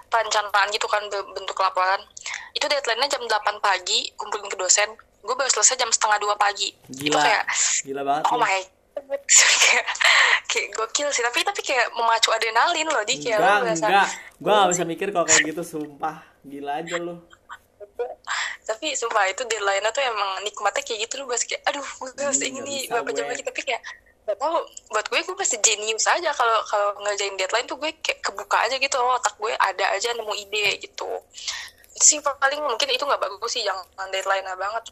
[0.05, 2.03] perencanaan gitu kan be- bentuk laporan
[2.51, 6.71] itu deadline-nya jam 8 pagi kumpulin ke dosen gue baru selesai jam setengah dua pagi
[6.89, 7.19] itu Gila.
[7.21, 7.43] kayak
[7.81, 8.41] Gila banget oh lu.
[8.41, 8.59] my.
[9.03, 9.85] Kayak
[10.47, 14.07] kayak gokil sih tapi tapi kayak memacu adrenalin loh di kayak Enggak, lo berasa enggak.
[14.37, 16.15] Gua gak bisa mikir kalau kayak gitu sumpah.
[16.41, 17.15] Gila aja lu.
[18.61, 22.35] tapi sumpah itu deadline-nya tuh emang nikmatnya kayak gitu loh bahas kayak aduh gue harus
[22.37, 23.31] Hmm, ini berapa jam gue.
[23.31, 23.81] lagi tapi kayak
[24.27, 24.59] gak tau
[24.91, 28.75] buat gue gue pasti jenius aja kalau kalau ngerjain deadline tuh gue kayak kebuka aja
[28.75, 31.07] gitu loh otak gue ada aja nemu ide gitu
[31.95, 34.83] itu sih paling mungkin itu nggak bagus sih jangan deadline banget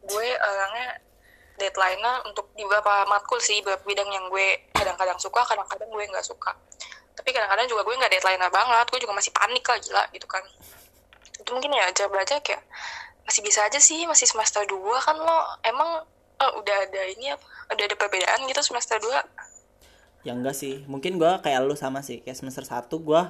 [0.00, 0.88] gue orangnya
[1.60, 6.24] deadline untuk di beberapa matkul sih beberapa bidang yang gue kadang-kadang suka kadang-kadang gue nggak
[6.24, 6.56] suka.
[7.12, 10.42] Tapi kadang-kadang juga gue nggak deadline banget gue juga masih panik lah gila gitu kan.
[11.36, 12.64] Itu mungkin ya aja belajar kayak
[13.30, 14.74] masih bisa aja sih masih semester 2
[15.06, 16.02] kan lo emang
[16.42, 21.14] oh, udah ada ini apa udah ada perbedaan gitu semester 2 ya enggak sih mungkin
[21.14, 23.22] gue kayak lu sama sih kayak semester 1 gue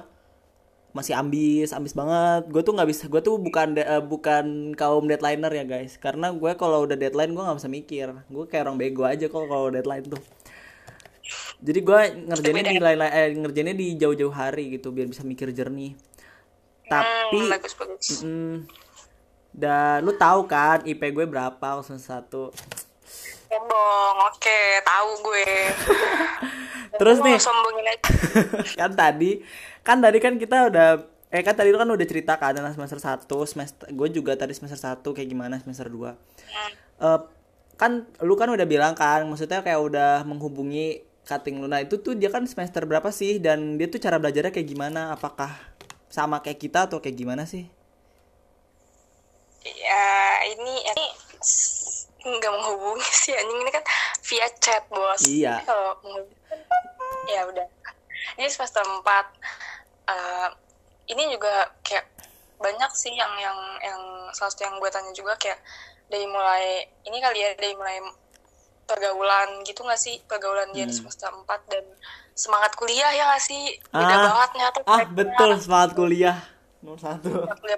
[0.91, 2.47] masih ambis ambis banget.
[2.51, 5.95] Gue tuh nggak bisa gue tuh bukan de- eh, bukan kaum deadlineer ya guys.
[5.95, 8.07] Karena gue kalau udah deadline gue nggak bisa mikir.
[8.27, 10.21] Gue kayak orang bego aja kok kalau deadline tuh.
[11.61, 15.95] Jadi gue ngerjainnya di lain eh, ngerjainnya di jauh-jauh hari gitu biar bisa mikir jernih.
[16.91, 18.07] Tapi hmm, bagus bagus.
[18.25, 18.67] Mm,
[19.55, 22.43] dan lu tahu kan IP gue berapa semester satu?
[23.47, 25.45] Sombong oke tahu gue.
[26.99, 27.39] Terus nih.
[27.39, 28.11] sombongin aja.
[28.79, 29.39] Kan tadi
[29.81, 30.89] kan tadi kan kita udah
[31.31, 34.51] eh kan tadi lu kan udah cerita kan tentang semester 1 semester gue juga tadi
[34.51, 36.11] semester 1 kayak gimana semester 2
[36.51, 36.71] Hmm.
[37.01, 37.19] Eh,
[37.79, 42.29] kan lu kan udah bilang kan maksudnya kayak udah menghubungi cutting Luna itu tuh dia
[42.33, 43.37] kan semester berapa sih?
[43.39, 45.13] Dan dia tuh cara belajarnya kayak gimana?
[45.13, 45.49] Apakah
[46.11, 47.69] sama kayak kita atau kayak gimana sih?
[49.63, 50.05] Ya
[50.49, 51.05] ini ini
[52.21, 53.59] nggak menghubungi sih anjing.
[53.61, 53.83] Ini kan
[54.25, 55.21] via chat bos.
[55.25, 55.61] Iya.
[55.65, 56.19] Kalau kan,
[57.29, 57.65] ya udah.
[58.37, 59.01] Ini semester 4
[60.07, 60.49] Eh,
[61.11, 62.05] ini juga kayak
[62.61, 65.57] banyak sih yang yang yang salah satu yang gue tanya juga kayak
[66.07, 67.97] dari mulai ini kali ya dari mulai
[68.85, 70.19] pergaulan gitu gak sih?
[70.27, 71.85] Pergaulan dia di semester 4 dan
[72.35, 73.79] semangat kuliah ya gak sih?
[73.89, 74.23] Beda Ah.
[74.29, 76.37] banget nyata ah betul semangat kuliah.
[76.83, 77.29] Nomor satu.
[77.45, 77.77] Yang kuliah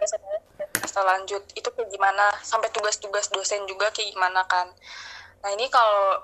[1.03, 1.43] lanjut.
[1.53, 2.31] Itu kayak gimana?
[2.41, 4.67] Sampai tugas-tugas dosen juga kayak gimana kan?
[5.43, 6.23] Nah ini kalau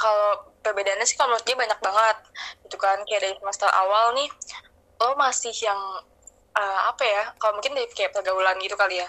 [0.00, 2.16] kalau perbedaannya sih kalau menurut dia banyak banget.
[2.64, 4.28] Itu kan kayak dari semester awal nih
[5.00, 5.80] lo masih yang
[6.52, 9.08] eh, apa ya kalau mungkin dari kayak pergaulan gitu kali ya.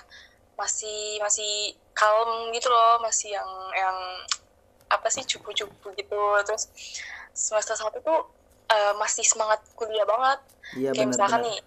[0.56, 3.98] Masih masih kalem gitu loh masih yang yang
[4.88, 6.22] apa sih cupu-cupu gitu.
[6.48, 6.72] Terus
[7.36, 8.20] semester satu tuh
[8.68, 10.40] eh, masih semangat kuliah banget.
[10.80, 11.60] Iya kayak misalkan benar-benar nih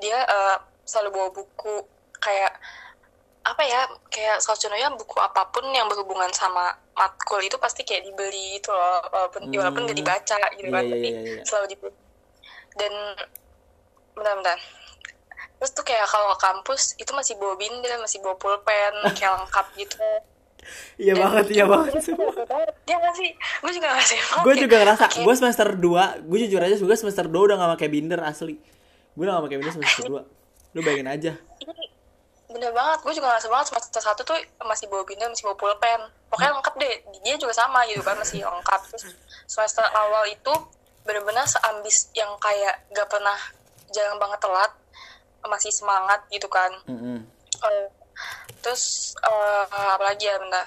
[0.00, 1.74] dia eh, selalu bawa buku
[2.18, 2.54] kayak
[3.42, 8.06] apa ya kayak salah contohnya buku apa pun yang berhubungan sama matkul itu pasti kayak
[8.06, 9.58] dibeli gitu loh walaupun Hmm.
[9.58, 11.42] walaupun gak dibaca gitu Iya, kan iya, tapi iya, iya.
[11.42, 11.94] selalu dibeli
[12.76, 12.92] dan
[14.12, 14.58] bentar-bentar
[15.62, 19.66] terus tuh kayak kalau ke kampus itu masih bawa binder masih bawa pulpen kayak lengkap
[19.78, 20.02] gitu.
[20.98, 22.02] Iya banget iya banget
[22.86, 25.18] dia nggak sih gue juga nggak sih gue juga ngerasa Oke.
[25.26, 28.58] gue semester 2 gue jujur aja gue semester 2 udah gak pakai binder asli.
[29.14, 31.32] Gue udah gak pakai binder semester 2 lu bayangin aja.
[31.62, 31.74] Ini
[32.50, 36.00] bener banget gue juga ngerasa banget semester satu tuh masih bawa binder masih bawa pulpen.
[36.26, 38.80] Pokoknya lengkap deh dia juga sama gitu kan masih lengkap.
[38.90, 39.14] Terus
[39.46, 40.54] semester awal itu
[41.02, 43.38] bener-bener seambis yang kayak gak pernah
[43.90, 44.72] jarang banget telat
[45.42, 46.70] masih semangat gitu kan.
[46.86, 47.26] Mm-mm.
[47.62, 47.86] Eh,
[48.62, 50.66] terus eh, apa lagi ya bentar.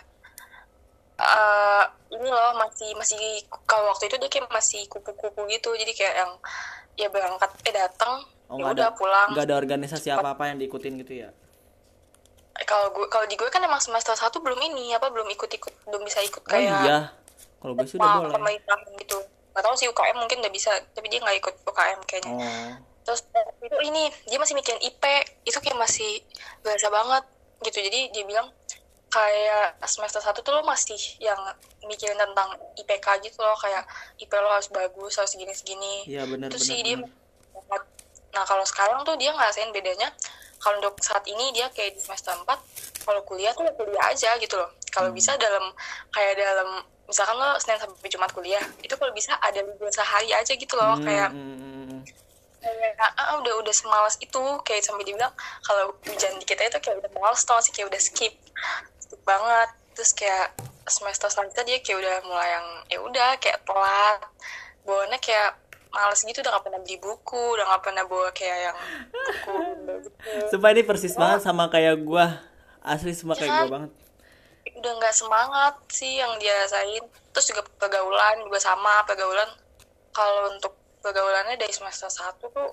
[1.15, 3.19] Eh, ini loh masih masih
[3.63, 6.31] kalau waktu itu dia kayak masih kupu-kupu gitu jadi kayak yang
[6.95, 9.29] ya berangkat eh datang oh ya udah ada pulang.
[9.35, 11.29] nggak ada organisasi apa apa yang diikutin gitu ya?
[12.67, 15.73] Kalau gue kalau di gue kan emang semester satu belum ini apa belum ikut ikut
[15.91, 16.99] belum bisa ikut oh kayak iya?
[17.59, 18.33] Kalau gue sih udah apa, boleh.
[18.35, 19.17] pemerintahan gitu
[19.55, 22.35] nggak tahu sih UKM mungkin udah bisa tapi dia nggak ikut UKM kayaknya.
[22.35, 22.71] Oh.
[23.07, 23.23] Terus
[23.63, 25.03] itu ini dia masih mikirin IP
[25.47, 26.19] itu kayak masih
[26.59, 27.23] biasa banget
[27.63, 27.77] gitu.
[27.79, 28.51] Jadi dia bilang
[29.07, 31.39] kayak semester satu tuh lo masih yang
[31.87, 33.87] mikirin tentang IPK gitu loh kayak
[34.19, 37.81] IP lo harus bagus harus segini segini iya benar itu benar sih dia benar.
[38.35, 40.11] nah kalau sekarang tuh dia ngerasain bedanya
[40.59, 42.43] kalau untuk saat ini dia kayak di semester 4
[43.05, 44.73] kalau kuliah tuh ya kuliah aja gitu loh.
[44.89, 45.17] Kalau Hmm.
[45.17, 45.69] bisa dalam
[46.09, 50.53] kayak dalam misalkan lo Senin sampai Jumat kuliah itu kalau bisa ada libur sehari aja
[50.53, 51.99] gitu loh Hmm, kayak hmm, hmm,
[52.65, 56.97] kayak ah, udah udah semalas itu kayak sampai dibilang kalau hujan dikit aja tuh kayak
[57.05, 58.33] udah males tau sih kayak udah skip
[59.01, 59.69] skip banget.
[59.95, 60.57] Terus kayak
[60.89, 64.19] semester selanjutnya dia kayak udah mulai yang ya udah kayak telat
[64.85, 65.57] bawaannya kayak
[65.89, 68.77] males gitu udah gak pernah beli buku udah gak pernah bawa kayak yang
[69.09, 69.55] buku
[69.87, 70.09] gitu
[70.51, 72.25] Sumpah ini persis banget sama kayak gue
[72.85, 73.91] asli semua kayak gue banget
[74.73, 77.05] udah nggak semangat sih yang dia rasain.
[77.29, 79.49] Terus juga pergaulan juga sama pergaulan.
[80.09, 80.73] Kalau untuk
[81.05, 82.69] pergaulannya dari semester 1 tuh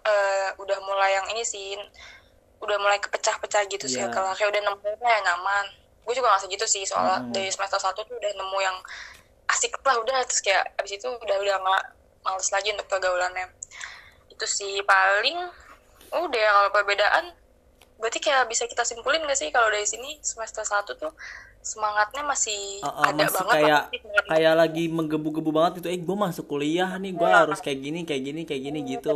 [0.00, 1.76] eh, udah mulai yang ini sih
[2.60, 4.00] udah mulai kepecah-pecah gitu sih.
[4.00, 4.12] Iya.
[4.12, 5.66] kalau kayak udah nemu yang nyaman.
[6.04, 7.32] Gue juga nggak segitu sih soalnya Mm-mm.
[7.36, 8.76] dari semester 1 tuh udah nemu yang
[9.52, 10.24] asik lah udah.
[10.24, 11.84] Terus kayak abis itu udah udah nggak
[12.24, 13.48] males lagi untuk pergaulannya.
[14.32, 15.36] Itu sih paling
[16.10, 17.24] udah kalau perbedaan
[18.00, 21.12] berarti kayak bisa kita simpulin gak sih kalau dari sini semester 1 tuh
[21.60, 23.82] semangatnya masih Uh, uh, ada masih banget kayak
[24.32, 25.88] kayak lagi menggebu-gebu banget gitu.
[25.92, 27.44] Eh gue masuk kuliah nih gue Iya.
[27.44, 29.12] harus kayak gini kayak gini kayak gini gitu.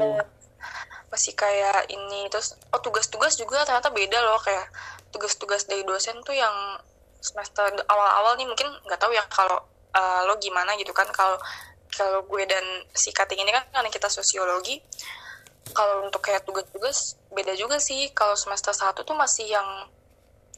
[1.09, 4.37] masih kayak ini terus oh tugas-tugas juga ternyata beda loh.
[4.45, 4.69] Kayak
[5.09, 6.53] tugas-tugas dari dosen tuh yang
[7.25, 9.57] semester awal-awal nih mungkin nggak tahu ya kalau
[9.97, 11.09] uh, lo gimana gitu kan.
[11.09, 11.41] Kalau
[11.95, 14.83] kalau gue dan si Kating ini kan karena kita sosiologi
[15.73, 18.13] kalau untuk kayak tugas-tugas beda juga sih.
[18.13, 19.89] Kalau semester satu tuh masih yang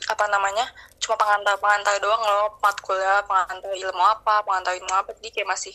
[0.06, 0.68] apa namanya
[1.00, 2.58] cuma pengantar pengantar doang loh.
[2.58, 5.14] Matkulnya pengantar ilmu apa pengantar ilmu apa.
[5.20, 5.74] Jadi kayak masih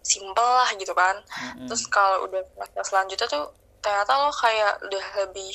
[0.00, 1.16] simple lah gitu kan.
[1.20, 1.66] Mm-hmm.
[1.68, 3.44] terus kalau udah semester selanjutnya tuh
[3.80, 5.52] ternyata lo kayak udah lebih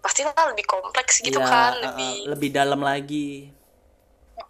[0.00, 1.72] pasti lah lebih kompleks gitu ya, kan.
[1.80, 3.48] lebih uh, lebih dalam lagi.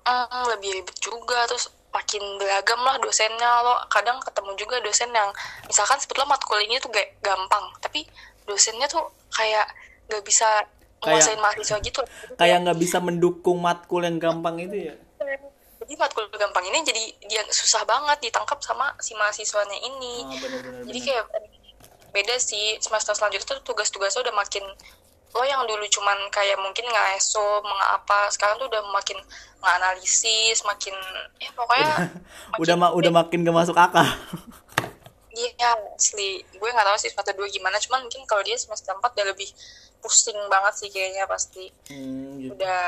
[0.05, 1.47] Uh, lebih ribet juga.
[1.47, 3.51] Terus makin beragam lah dosennya.
[3.63, 5.31] Lo kadang ketemu juga dosen yang
[5.71, 8.03] misalkan sebetulnya matkul ini tuh gak gampang tapi
[8.45, 9.71] dosennya tuh kayak
[10.11, 10.67] gak bisa
[11.05, 12.01] nguasain mahasiswa gitu.
[12.41, 14.95] kayak nggak bisa mendukung matkul yang gampang itu ya?
[15.85, 20.25] Jadi matkul gampang ini jadi dia susah banget ditangkap sama si mahasiswanya ini.
[20.25, 21.25] Oh, bener, bener, jadi kayak
[22.15, 24.65] beda sih semester selanjutnya tuh tugas-tugasnya udah makin
[25.35, 27.43] lo yang dulu cuman kayak mungkin nggak eso
[27.91, 29.19] apa sekarang tuh udah makin
[29.59, 30.95] nggak analisis makin
[31.43, 31.99] ya pokoknya udah
[32.55, 34.07] makin, udah, ma udah makin gak masuk akal.
[35.35, 36.47] Iya asli.
[36.55, 39.51] Gue nggak tahu sih semester dua gimana cuman mungkin kalau dia semester empat udah lebih
[39.99, 41.75] pusing banget sih kayaknya pasti.
[41.91, 42.55] Hmm, gitu.
[42.55, 42.87] udah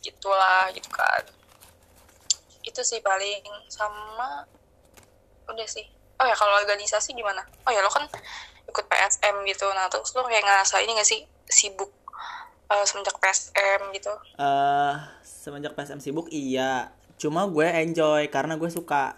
[0.00, 1.20] gitulah gitu kan.
[2.64, 3.44] Itu sih paling.
[3.68, 4.48] Sama
[5.52, 5.84] udah sih.
[6.16, 7.44] Oh ya kalau organisasi gimana?
[7.68, 8.08] Oh ya lo kan
[8.64, 9.68] ikut PSM gitu.
[9.76, 11.90] Nah terus lo kayak ngerasa ini gak sih sibuk
[12.70, 14.12] uh, semenjak PSM gitu?
[14.38, 16.90] Uh, semenjak PSM sibuk iya.
[17.16, 19.16] Cuma gue enjoy karena gue suka.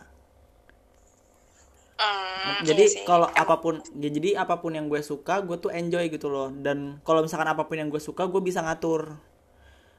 [1.98, 5.74] Hmm, jadi iya kalau apa pun ya, jadi apa pun yang gue suka gue tuh
[5.74, 9.18] enjoy gitu loh dan kalau misalkan apa pun yang gue suka gue bisa ngatur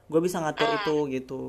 [0.08, 0.78] gue bisa ngatur hmm.
[0.80, 1.42] itu gitu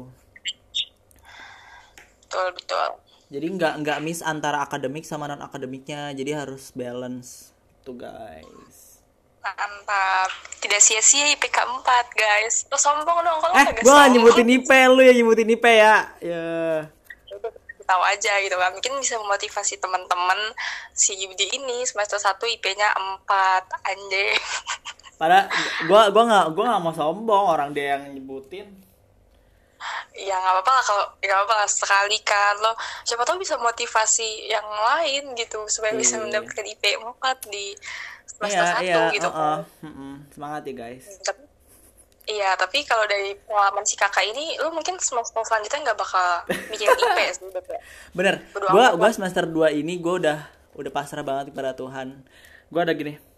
[2.27, 2.89] betul betul
[3.31, 7.55] jadi nggak nggak miss antara akademik sama non akademiknya jadi harus balance
[7.87, 8.90] tuh guys
[9.41, 10.29] Mantap.
[10.61, 12.69] Tidak sia-sia IPK 4, guys.
[12.69, 15.95] Lo sombong dong kalau eh, gue gak nyebutin IP lu ya nyebutin IP ya.
[16.21, 16.45] Ya.
[17.81, 18.71] Tahu aja gitu kan.
[18.77, 20.39] Mungkin bisa memotivasi teman-teman
[20.93, 23.89] si Yudi ini semester 1 IP-nya 4.
[23.89, 24.37] Anjay.
[25.21, 25.45] Pada
[25.85, 28.80] gua gua nggak gua nggak mau sombong orang dia yang nyebutin
[30.15, 32.73] ya nggak apa-apa lah kalau ya nggak apa-apa lah sekali kan lo.
[33.05, 36.23] Siapa tahu bisa motivasi yang lain gitu supaya bisa iya.
[36.27, 37.65] mendapatkan IP 4 di
[38.25, 39.29] semester iya, satu iya, gitu.
[39.29, 41.05] uh, uh, semangat ya guys.
[41.21, 41.41] Tapi,
[42.29, 46.27] iya tapi kalau dari pengalaman si kakak ini lu mungkin semester selanjutnya nggak bakal
[46.69, 47.49] bikin IP sih
[48.13, 48.35] bener.
[48.53, 50.39] Gue gue semester 2 ini gue udah
[50.77, 52.21] udah pasrah banget kepada Tuhan.
[52.71, 53.30] Gue ada gini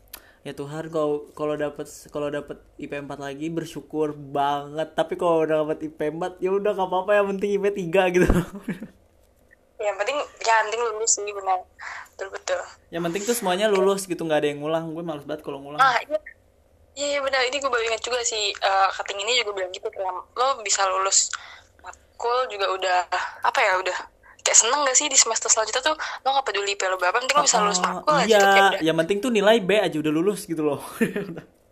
[0.43, 4.91] ya Tuhan kalau kalau dapat kalau dapat IP 4 lagi bersyukur banget.
[4.93, 8.27] Tapi kalau udah dapat IP 4 ya udah gak apa-apa yang penting IP 3 gitu.
[9.83, 11.59] Ya, yang penting yang penting lulus sih benar.
[12.13, 12.61] Betul betul.
[12.91, 14.91] Yang penting tuh semuanya lulus gitu nggak ada yang ngulang.
[14.91, 15.79] Gue males banget kalau ngulang.
[15.79, 16.19] Ah iya.
[16.93, 17.41] Iya, iya benar.
[17.47, 20.87] Ini gue baru ingat juga sih uh, cutting ini juga bilang gitu kan lo bisa
[20.87, 21.31] lulus.
[21.83, 22.99] Matkul juga udah
[23.43, 23.97] apa ya udah
[24.43, 25.95] kayak seneng gak sih di semester selanjutnya tuh?
[25.95, 28.97] Lo gak peduli lo berapa penting lo bisa lulus ah, matkul iya, aja kayak yang
[28.99, 30.83] penting tuh nilai B aja udah lulus gitu loh.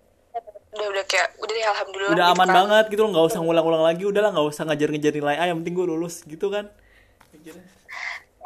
[0.72, 2.56] Udah udah kayak udah deh alhamdulillah udah gitu aman kan.
[2.64, 5.60] banget gitu loh nggak usah ngulang-ulang lagi udah lah nggak usah ngajar-ngajar nilai A yang
[5.60, 6.72] penting gue lulus gitu kan.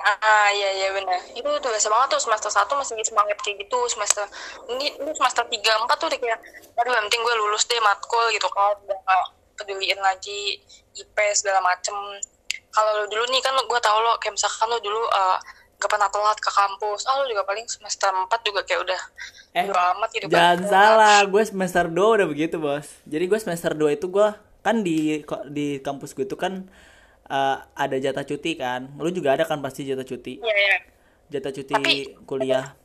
[0.01, 3.77] Ah iya iya benar itu tuh biasa banget tuh semester satu masih semangat kayak gitu
[3.93, 4.25] semester
[4.73, 6.39] ini ini semester tiga empat tuh udah kayak
[6.81, 8.73] aduh yang penting gue lulus deh matkul gitu kan.
[8.89, 9.25] Udah gak
[9.61, 10.65] peduliin lagi
[10.97, 11.93] IP segala macem
[12.75, 15.39] kalau lo dulu nih kan gue tau lo kayak misalkan lo dulu uh,
[15.79, 17.07] gak pernah telat ke kampus.
[17.07, 19.01] Oh lo juga paling semester empat juga kayak udah
[19.55, 20.67] eh, amat gitu jangan kan.
[20.67, 22.87] salah gue semester dua udah begitu bos.
[23.07, 24.27] Jadi gue semester dua itu gue
[24.59, 26.67] kan di di kampus gue itu kan
[27.31, 28.91] uh, ada jatah cuti kan.
[28.99, 30.43] Lu juga ada kan pasti jatah cuti?
[30.43, 30.77] Iya iya.
[31.31, 31.95] Jatah cuti tapi,
[32.27, 32.75] kuliah.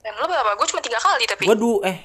[0.00, 0.56] Dan lu berapa?
[0.56, 1.44] Gue cuma tiga kali tapi.
[1.44, 1.98] Gue du eh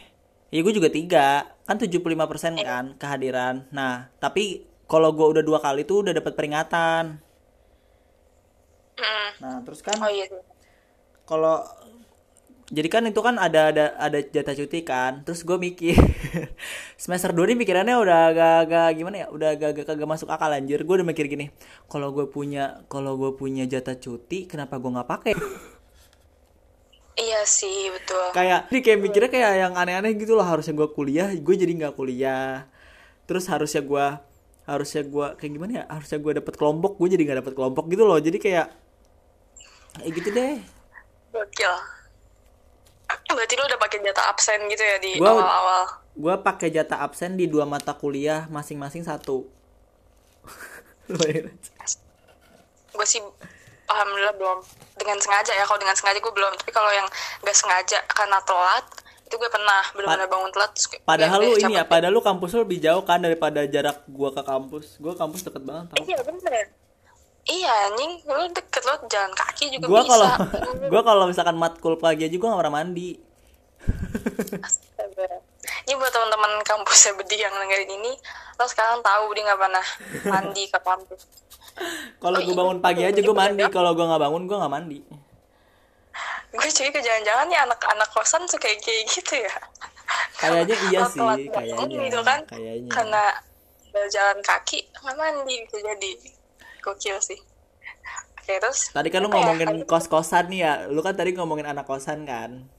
[0.51, 1.27] ya gue juga tiga.
[1.65, 2.65] Kan 75% persen eh.
[2.65, 3.67] kan kehadiran.
[3.71, 7.21] Nah tapi kalau gue udah dua kali tuh udah dapat peringatan.
[8.95, 9.29] Mm.
[9.43, 10.23] nah terus kan oh, iya.
[11.27, 11.59] kalau
[12.65, 15.93] jadi kan itu kan ada ada ada jatah cuti kan terus gue mikir
[17.03, 20.81] semester 2 ini pikirannya udah agak-agak gimana ya udah agak-agak kagak masuk akal anjir.
[20.81, 21.53] Gue udah mikir gini
[21.85, 25.33] kalau gue punya kalau gue punya jatah cuti kenapa gue nggak pakai?
[27.15, 28.33] Iya sih betul.
[28.35, 31.93] Kayak ini kayak mikirnya kayak yang aneh-aneh gitu loh harusnya gue kuliah gue jadi nggak
[31.93, 32.65] kuliah.
[33.29, 34.05] Terus harusnya gue
[34.65, 38.03] harusnya gue kayak gimana ya harusnya gue dapet kelompok gue jadi nggak dapet kelompok gitu
[38.05, 38.17] loh.
[38.17, 38.67] Jadi kayak
[40.01, 40.57] kayak gitu deh.
[41.31, 41.75] Gokil.
[43.25, 45.83] Berarti lu udah pakai jatah absen gitu ya di awal-awal?
[46.15, 49.43] Gua pakai jatah absen di dua mata kuliah masing-masing satu.
[52.95, 53.19] gue sih
[53.91, 54.59] alhamdulillah belum.
[54.95, 56.55] Dengan sengaja ya kalau dengan sengaja gue belum.
[56.55, 57.07] Tapi kalau yang
[57.43, 58.85] gak sengaja karena telat
[59.25, 62.53] itu gue pernah benar-benar bangun telat terus kayak padahal lu ini ya padahal lu kampus
[62.53, 65.01] lu lebih jauh kan daripada jarak gua ke kampus.
[65.01, 66.05] Gua kampus deket banget tau.
[66.05, 66.65] Iya bener.
[67.45, 68.11] Iya anjing.
[68.29, 70.11] Lu deket lo jalan kaki juga gua bisa.
[70.13, 70.29] kalau
[70.93, 73.09] gua kalau misalkan matkul pagi aja gua gak pernah mandi.
[74.61, 75.27] Astaga.
[75.89, 78.13] Ini buat teman-teman kampus Bedi yang dengerin ini,
[78.57, 79.85] lo sekarang tahu dia nggak pernah
[80.29, 81.21] mandi ke kampus.
[82.23, 83.63] kalau gua bangun pagi aja gua mandi.
[83.73, 84.99] kalau gua nggak bangun gua nggak mandi
[86.55, 89.55] Gue curiga jangan-jangan nih anak-anak kosan suka kayak kayak gitu ya.
[90.39, 93.23] kayaknya iya sih kayaknya gitu kan, kayaknya karena
[93.91, 96.11] berjalan kaki nggak mandi bisa jadi
[96.83, 97.39] gokil sih.
[98.45, 98.93] Oke terus.
[98.93, 99.41] tadi kan lu ya?
[99.41, 102.69] ngomongin kos kosan nih ya lu kan tadi ngomongin anak kosan kan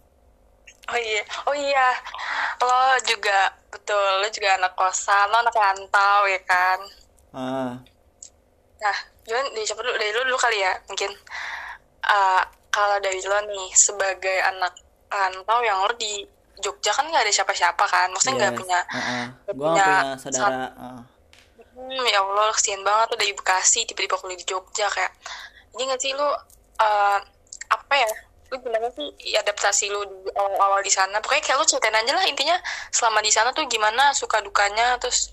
[0.86, 1.88] Oh iya, oh iya,
[2.62, 6.78] lo juga betul, lo juga anak kosan, lo anak rantau ya kan.
[7.34, 7.74] ah
[8.78, 9.98] Nah, dari siapa dulu?
[9.98, 11.10] Dari lu dulu kali ya, mungkin.
[12.06, 12.42] Eh,
[12.76, 14.76] kalau dari lo nih, sebagai anak
[15.08, 16.28] rantau yang lo di
[16.60, 18.12] Jogja kan nggak ada siapa-siapa kan?
[18.12, 18.60] Maksudnya nggak yes.
[18.60, 18.80] punya...
[19.56, 21.00] Gua nggak punya punya saudara ah.
[21.76, 24.88] Hmm, ya Allah, kesian banget tuh dari Bekasi, tiba-tiba kuliah di Jogja.
[24.88, 25.12] Kayak,
[25.76, 26.32] ini nggak sih lo,
[26.80, 27.18] eh,
[27.68, 28.10] apa ya,
[28.48, 31.20] lu gimana sih adaptasi lu di awal-awal di sana?
[31.20, 32.56] Pokoknya kayak lu ceritain aja lah, intinya
[32.88, 35.28] selama di sana tuh gimana suka dukanya, terus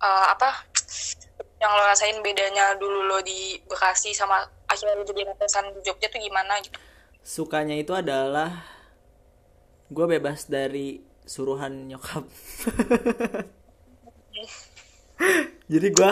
[0.00, 0.64] eh, apa
[1.60, 4.40] yang lo rasain bedanya dulu lo di Bekasi sama
[4.72, 6.80] akhirnya lo jadi kosan di Jogja tuh gimana gitu.
[7.22, 8.64] sukanya itu adalah
[9.92, 12.24] gue bebas dari suruhan nyokap.
[15.72, 16.10] Jadi gue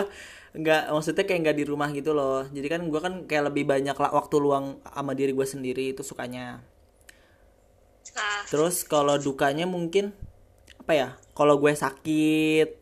[0.51, 2.47] nggak maksudnya kayak nggak di rumah gitu loh.
[2.47, 6.05] Jadi kan gue kan kayak lebih banyak lah waktu luang sama diri gue sendiri itu
[6.05, 6.63] sukanya.
[8.11, 10.11] Nah, terus kalau dukanya mungkin
[10.81, 12.81] apa ya kalau gue sakit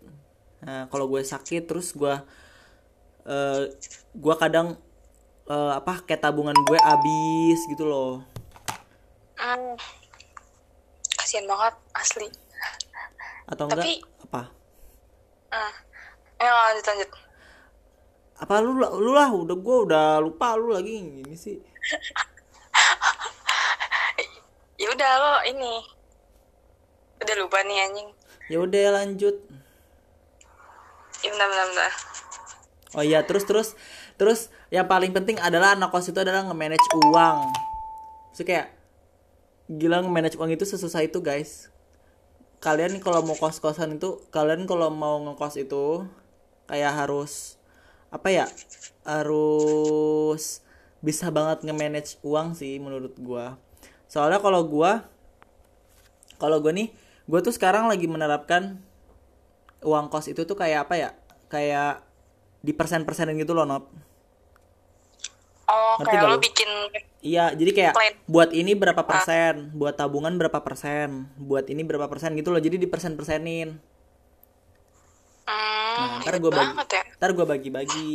[0.59, 2.15] nah kalau gue sakit terus gue
[3.29, 3.61] eh
[4.15, 4.79] gue kadang
[5.49, 8.21] eh, apa kayak tabungan gue habis gitu loh
[9.35, 9.73] hmm,
[11.15, 12.27] kasian banget asli.
[13.45, 14.41] atau enggak Tapi- apa.
[16.39, 17.09] Ayo lanjut lanjut.
[18.39, 21.57] apa lu lu lah udah gue udah lupa lu lagi gini sih
[24.79, 25.83] Ya udah lo ini
[27.19, 28.09] udah lupa nih anjing.
[28.47, 29.35] ya udah lanjut
[31.19, 31.91] Ya bentar bentar bentar.
[32.95, 33.75] oh iya terus terus
[34.15, 37.37] terus yang paling penting adalah anak kos itu adalah nge-manage uang.
[38.37, 38.69] So kayak
[39.65, 41.73] gila nge-manage uang itu sesusah itu guys.
[42.61, 46.05] Kalian kalau mau kos kosan itu kalian kalau mau ngekos itu
[46.69, 47.57] kayak harus
[48.13, 48.45] apa ya
[49.05, 50.61] harus
[51.01, 53.57] bisa banget nge-manage uang sih menurut gua.
[54.05, 55.09] Soalnya kalau gua
[56.37, 56.93] kalau gua nih
[57.25, 58.77] gua tuh sekarang lagi menerapkan
[59.81, 61.09] uang kos itu tuh kayak apa ya
[61.49, 62.05] kayak
[62.61, 63.81] di persen-persenin gitu loh Oh,
[65.99, 66.41] Ngerti kayak gak lo lu?
[66.41, 66.69] bikin
[67.19, 68.13] iya jadi kayak Plan.
[68.31, 72.79] buat ini berapa persen buat tabungan berapa persen buat ini berapa persen gitu loh jadi
[72.79, 73.75] di persen-persenin
[75.43, 77.03] hmm, ntar ribet gue bagi ya.
[77.19, 78.11] ntar gue bagi-bagi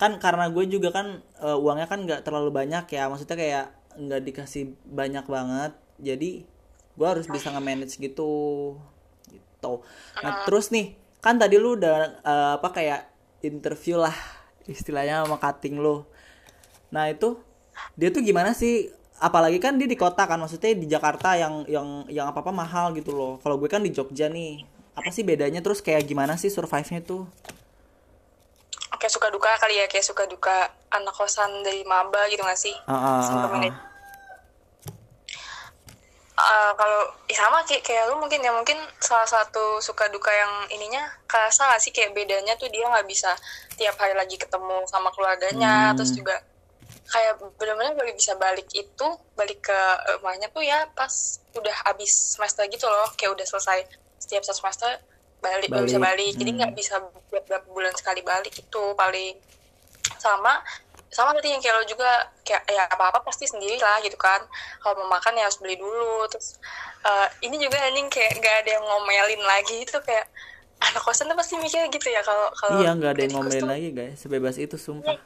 [0.00, 3.66] kan karena gue juga kan eh, uangnya kan nggak terlalu banyak ya maksudnya kayak
[4.00, 6.48] nggak dikasih banyak banget jadi
[6.96, 8.32] gue harus bisa nge-manage gitu
[9.28, 9.74] gitu
[10.24, 13.12] nah terus nih kan tadi lu udah eh, apa kayak
[13.44, 14.16] interview lah
[14.64, 16.08] istilahnya sama cutting lu
[16.90, 17.38] nah itu
[17.94, 18.90] dia tuh gimana sih?
[19.20, 22.90] Apalagi kan dia di kota kan maksudnya di Jakarta yang yang yang apa apa mahal
[22.96, 23.36] gitu loh.
[23.44, 24.64] Kalau gue kan di Jogja nih.
[24.96, 25.60] Apa sih bedanya?
[25.60, 27.28] Terus kayak gimana sih survive-nya tuh?
[28.90, 32.74] Oke, suka duka kali ya, kayak suka duka anak kosan dari maba gitu gak sih?
[32.84, 33.48] Sama ah, ah.
[33.48, 33.88] manaj-
[36.40, 40.72] Eh, kalau ya sama kayak kayak lu mungkin ya mungkin salah satu suka duka yang
[40.72, 41.92] ininya kerasa gak sih?
[41.92, 43.28] Kayak bedanya tuh dia nggak bisa
[43.76, 45.92] tiap hari lagi ketemu sama keluarganya.
[45.92, 45.96] Hmm.
[46.00, 46.40] terus juga
[47.06, 49.78] kayak benar-benar baru bisa balik itu balik ke
[50.16, 51.10] rumahnya tuh ya pas
[51.52, 53.82] udah habis semester gitu loh kayak udah selesai
[54.16, 54.90] setiap satu semester
[55.40, 56.08] balik, baru bisa Balik.
[56.20, 56.32] balik.
[56.36, 56.58] Jadi Hmm.
[56.60, 56.94] nggak bisa
[57.26, 59.34] beberapa bulan sekali balik itu paling.
[60.16, 60.60] Sama
[61.10, 62.06] sama tadi yang kayak lo juga
[62.44, 64.38] kayak ya apa apa pasti sendiri lah gitu kan.
[64.78, 66.28] Kalau mau makan ya harus beli dulu.
[66.28, 66.60] Terus
[67.02, 70.28] eh, ini juga anjing kayak nggak ada yang ngomelin lagi itu kayak
[70.78, 73.68] anak kosan tuh pasti mikir gitu ya kalau kalau Iya nggak ada yang ngomelin tuh.
[73.68, 74.16] lagi guys.
[74.20, 75.16] Sebebas itu sumpah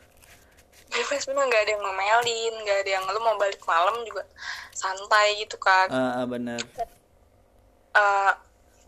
[0.94, 4.22] bebas bener nggak ada yang ngomelin nggak ada yang lu mau balik malam juga
[4.70, 6.58] santai gitu kan Ah, ah, bener.
[7.94, 8.32] Eh,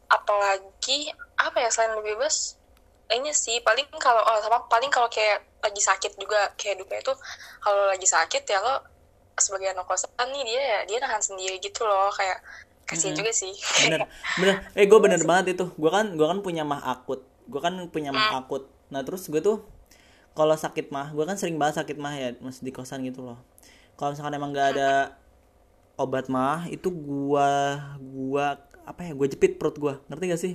[0.06, 2.54] apalagi apa ya selain lebih bebas
[3.10, 7.12] ini sih paling kalau oh, sama paling kalau kayak lagi sakit juga kayak duka itu
[7.62, 8.82] kalau lagi sakit ya lo
[9.36, 12.40] sebagai anak kosan nih dia ya dia nahan sendiri gitu loh kayak
[12.86, 13.52] kasihan juga sih.
[13.84, 14.06] Bener
[14.40, 14.56] bener.
[14.78, 15.66] Eh gue bener banget itu.
[15.74, 17.26] Gue kan gue kan punya mah akut.
[17.50, 18.70] Gue kan punya mah akut.
[18.94, 19.66] Nah terus gue tuh
[20.36, 23.40] kalau sakit mah gue kan sering banget sakit mah ya masih di kosan gitu loh.
[23.96, 25.16] Kalau misalkan emang nggak ada
[25.96, 30.54] obat mah itu gua gua apa ya gue jepit perut gue ngerti gak sih?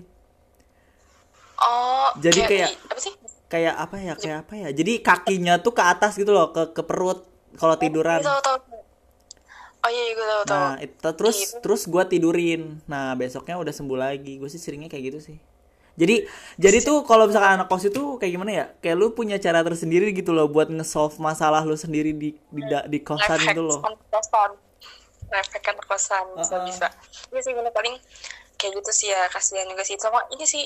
[1.57, 3.13] Oh Jadi kayak- apa sih?
[3.45, 4.69] kayak apa ya kayak apa ya?
[4.71, 7.25] Jadi kakinya tuh ke atas gitu loh ke ke perut
[7.57, 8.21] kalau tiduran.
[8.21, 8.31] Gue
[9.81, 10.55] oh iya gue tahu tahu.
[10.55, 11.57] Nah itu terus Gitu.
[11.59, 12.79] terus gue tidurin.
[12.85, 14.37] Nah besoknya udah sembuh lagi.
[14.37, 15.37] Gue sih seringnya kayak gitu sih
[16.01, 16.25] jadi
[16.57, 18.65] jadi tuh kalau misalkan anak kos itu kayak gimana ya?
[18.81, 22.89] Kayak lu punya cara tersendiri gitu loh buat nge-solve masalah lu sendiri di di, da-
[22.89, 23.79] di kosan Efek gitu loh.
[23.85, 24.51] anak kosan.
[25.29, 26.65] Efek anak kosan bisa Uh-uh.
[26.65, 26.87] bisa.
[27.29, 27.69] Ini sih bener.
[27.69, 27.95] Paling
[28.57, 29.93] kayak gitu sih ya kasihan juga sih.
[30.01, 30.65] Sama ini sih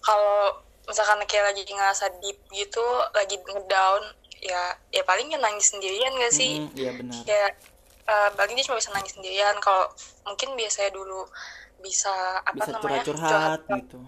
[0.00, 4.02] kalau misalkan kayak lagi ngerasa deep gitu lagi ngedown
[4.40, 6.64] ya ya paling ya nangis sendirian gak sih?
[6.64, 7.20] Mm, iya benar.
[7.28, 7.50] Kayak
[8.08, 9.54] eh, paling dia cuma bisa nangis sendirian.
[9.60, 9.92] Kalau
[10.24, 11.28] mungkin biasanya dulu
[11.84, 12.12] bisa
[12.44, 14.00] apa bisa namanya curhat-curhat ke- gitu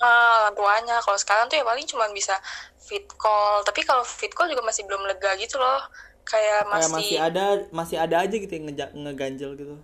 [0.00, 0.96] Ah, orang tuanya.
[1.04, 2.34] Kalau sekarang tuh ya paling cuma bisa
[2.80, 3.60] fit call.
[3.68, 5.80] Tapi kalau fit call juga masih belum lega gitu loh.
[6.24, 9.74] Kayak kayak masih, masih ada masih ada aja gitu yang ngeja- ngeganjel gitu.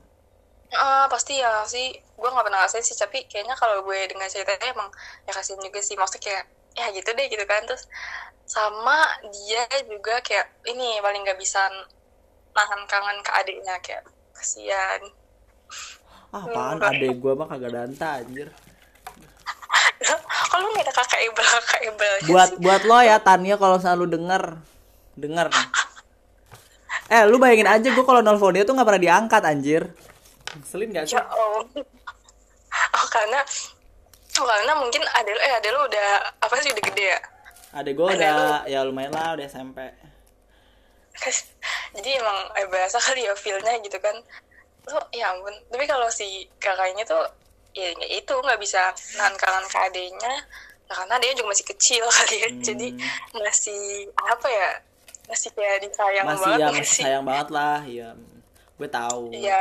[0.72, 1.62] Ah, pasti ya.
[1.68, 1.86] Sih
[2.20, 2.96] gue nggak pernah ngerasain sih.
[2.96, 4.88] Tapi kayaknya kalau gue dengar ceritanya emang
[5.28, 5.96] ya kasihan juga sih.
[6.00, 6.44] Maksudnya kayak
[6.76, 7.62] ya gitu deh gitu kan.
[7.68, 7.84] Terus
[8.46, 8.96] sama
[9.34, 11.60] dia juga kayak ini paling nggak bisa
[12.56, 13.74] nahan kangen ke adiknya.
[13.84, 14.02] Kayak
[14.32, 15.00] kasihan.
[16.34, 16.78] Ah apaan?
[16.82, 18.48] Adek gue mah kagak danta anjir
[20.52, 24.42] kalau nggak ada kakak Ibel kakak Ibel buat buat lo ya Tania kalau selalu denger.
[25.16, 25.66] Denger nih.
[27.06, 29.82] eh lu bayangin aja gue kalau nelfon dia tuh nggak pernah diangkat anjir.
[30.66, 31.14] Selin gak sih?
[31.14, 31.62] Ya oh
[32.74, 33.40] oh karena
[34.40, 36.08] oh, karena mungkin ada eh ada lu udah
[36.42, 37.20] apa sih udah gede ya?
[37.76, 39.78] Adek gue udah ya lumayan lah udah SMP
[41.96, 44.16] jadi emang eh, berasa kali ya feelnya gitu kan.
[44.86, 45.54] Tuh ya ampun.
[45.72, 47.24] Tapi kalau si kakaknya tuh
[47.76, 48.80] ya nggak itu nggak bisa
[49.20, 50.34] nahan kangen ke adenya
[50.88, 52.88] nah, karena dia juga masih kecil kali ya jadi
[53.36, 54.68] masih apa ya
[55.28, 57.04] masih kayak disayang masih banget ya masih sih?
[57.04, 58.08] sayang banget lah ya
[58.76, 59.32] gue tahu.
[59.32, 59.58] Ya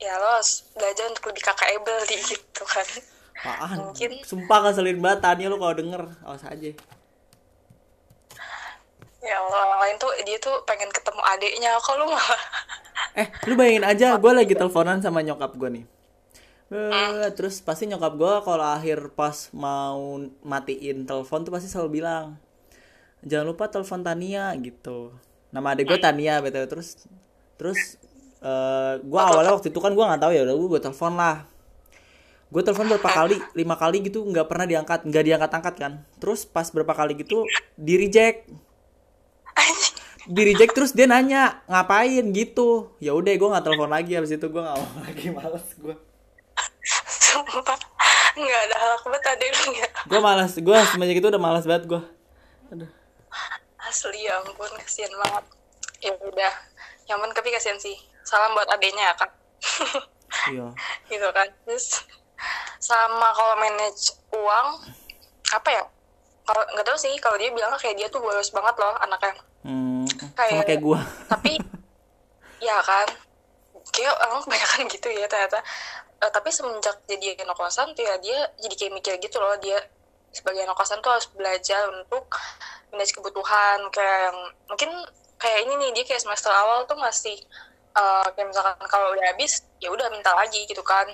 [0.00, 0.40] ya lo
[0.76, 2.88] belajar untuk lebih kakakable di gitu kan.
[3.36, 3.76] Apaan?
[3.92, 6.02] Mungkin- sumpah ngeselin banget Tania lu kalau denger.
[6.24, 6.72] Awas aja.
[9.20, 12.42] Ya Allah, orang lain tuh dia tuh pengen ketemu adiknya kalau malah
[13.16, 15.84] Eh, lu bayangin aja, gue lagi teleponan sama nyokap gue nih.
[16.66, 22.34] Eh, terus pasti nyokap gue kalau akhir pas mau matiin telepon tuh pasti selalu bilang,
[23.22, 25.14] jangan lupa telepon Tania gitu.
[25.54, 26.66] Nama adik gue Tania btw.
[26.66, 26.88] Terus
[27.58, 27.80] terus
[28.42, 31.36] eh gue awalnya waktu itu kan gue nggak tahu ya udah gue telepon lah.
[32.50, 35.92] Gue telepon berapa kali, lima kali gitu nggak pernah diangkat, nggak diangkat angkat kan.
[36.18, 37.46] Terus pas berapa kali gitu
[37.78, 38.50] di reject,
[40.26, 42.26] di reject terus dia nanya ngapain?
[42.34, 42.90] gitu.
[42.98, 46.15] Ya udah gue nggak telepon lagi habis itu gue nggak mau lagi males gue
[47.36, 47.76] sumpah
[48.36, 52.02] nggak ada hal banget lu ya gue malas gue semenjak itu udah malas banget gue
[52.66, 52.90] aduh.
[53.78, 55.44] Asli ya ampun kasihan banget.
[56.02, 56.52] Ya udah
[57.06, 57.94] penting tapi kasihan sih.
[58.26, 59.30] Salam buat adiknya ya kan
[60.50, 60.66] iya.
[61.06, 61.46] Gitu kan.
[61.62, 62.02] Terus
[62.76, 64.68] sama kalau manage uang
[65.54, 65.84] apa ya?
[66.42, 69.38] Kalau nggak tahu sih kalau dia bilang kayak dia tuh boros banget loh anaknya.
[69.62, 71.52] Hmm, sama Kayak- kayak gue tapi
[72.66, 73.06] ya kan.
[73.86, 75.62] Kayak orang kebanyakan gitu ya ternyata
[76.16, 79.76] Eh, tapi semenjak jadi anak kosan tuh ya dia jadi kayak mikir gitu loh dia
[80.32, 82.24] sebagai anak kosan tuh harus belajar untuk
[82.92, 84.38] manage kebutuhan kayak yang
[84.68, 84.90] mungkin
[85.36, 87.36] kayak ini nih dia kayak semester awal tuh masih
[87.96, 91.04] eh, kayak misalkan kalau udah habis ya udah minta lagi gitu kan.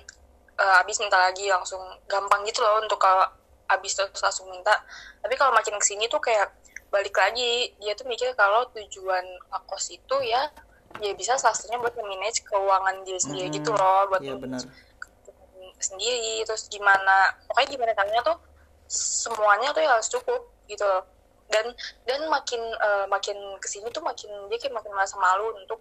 [0.53, 3.27] Eh, habis minta lagi langsung gampang gitu loh untuk kalau
[3.67, 4.75] habis terus langsung minta.
[5.19, 6.47] Tapi kalau makin ke sini tuh kayak
[6.93, 10.45] balik lagi dia tuh mikir kalau tujuan ngekos itu ya
[11.01, 14.61] ya bisa salah satunya buat manage keuangan dia sendiri Hmm, gitu loh buat iya benar
[15.83, 18.39] sendiri terus gimana pokoknya gimana caranya tuh
[18.93, 21.03] semuanya tuh ya harus cukup gitu loh.
[21.49, 21.72] Dan
[22.09, 25.80] dan makin eh, makin ke sini tuh makin dia kayak makin merasa malu untuk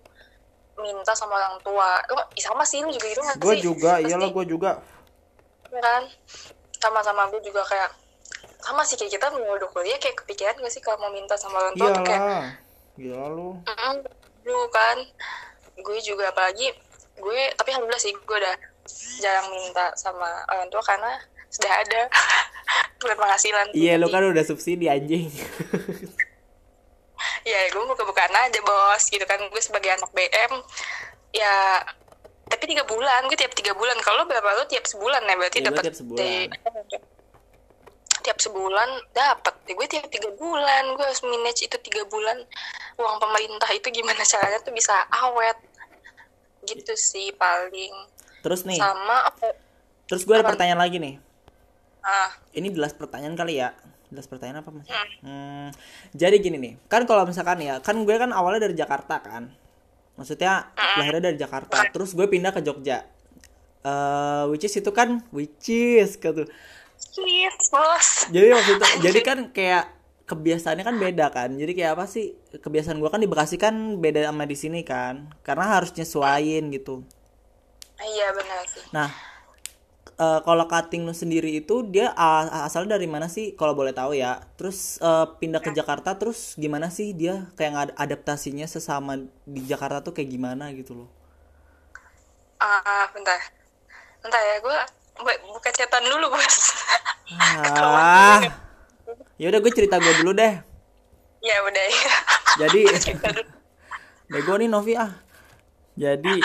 [0.80, 1.99] minta sama orang tua.
[2.12, 4.72] Lo sama sih lu juga gitu nggak gue juga iyalah gue juga.
[5.72, 6.04] Ya kan?
[6.82, 7.91] Sama-sama gue juga kayak
[8.62, 11.76] sama sih kayak kita mau kuliah kayak kepikiran gak sih kalau mau minta sama orang
[11.78, 12.45] tua tuh kayak iyalah
[12.99, 13.49] gila lu.
[13.64, 13.97] Mm,
[14.43, 14.97] dulu kan.
[15.80, 16.74] Gue juga apalagi
[17.22, 18.56] gue tapi alhamdulillah sih gue udah
[19.22, 21.14] jarang minta sama orang tua karena
[21.52, 22.02] sudah ada
[23.04, 25.28] buat penghasilan iya lu Jadi, kan udah subsidi anjing.
[27.46, 29.38] Ya gue buka-bukaan aja bos gitu kan.
[29.50, 30.62] Gue sebagai anak BM
[31.34, 31.82] ya
[32.50, 33.98] tapi tiga bulan gue tiap tiga bulan.
[34.02, 36.26] Kalau lo berapa lo tiap sebulan ya berarti Iya, gue dapat tiap sebulan.
[38.22, 42.38] tiap sebulan dapat ya, gue tiap tiga bulan gue harus manage itu tiga bulan.
[42.98, 45.58] Uang pemerintah itu gimana caranya tuh bisa awet.
[46.66, 47.94] Gitu sih paling
[48.42, 49.30] terus nih sama
[50.12, 50.60] terus gue ada Apa?
[50.60, 51.16] pertanyaan lagi nih.
[52.04, 52.36] Ah.
[52.52, 53.72] Ini belas pertanyaan kali ya.
[54.12, 54.89] Belas pertanyaan apa mas?
[55.24, 55.72] Hmm,
[56.12, 59.48] jadi gini nih kan kalau misalkan ya kan gue kan awalnya dari Jakarta kan.
[60.20, 60.68] Maksudnya
[61.00, 61.88] lahirnya dari Jakarta.
[61.96, 63.08] Terus gue pindah ke Jogja.
[63.88, 66.44] Eh which is itu kan which is gitu.
[67.18, 68.30] Yes, bos.
[68.30, 69.89] jadi waktu itu jadi kan kayak
[70.28, 71.50] kebiasaannya kan beda kan.
[71.56, 75.32] Jadi kayak apa sih kebiasaan gua kan di Bekasi kan beda sama di sini kan.
[75.44, 77.08] Karena harus nyesuain gitu
[78.02, 78.84] Iya benar sih.
[78.89, 79.10] nah
[80.18, 82.14] eh, kalau cutting lu sendiri itu dia
[82.68, 83.54] asal dari mana sih?
[83.60, 84.41] Kalau boleh tahu ya.
[84.58, 90.14] Terus eh, pindah ke Jakarta terus gimana sih dia kayak adaptasinya sesama di Jakarta tuh
[90.18, 91.10] kayak gimana gitu loh?
[92.62, 93.39] Ah, bentar.
[94.22, 94.78] Bentar ya, gue
[95.49, 96.58] buka catatan dulu, bos.
[97.34, 98.41] ah.
[99.41, 100.62] Ya udah gue cerita gue dulu deh.
[101.41, 102.14] Ya udah ya.
[102.62, 102.82] jadi
[104.32, 105.10] bego nih Novi ah.
[105.97, 106.38] Jadi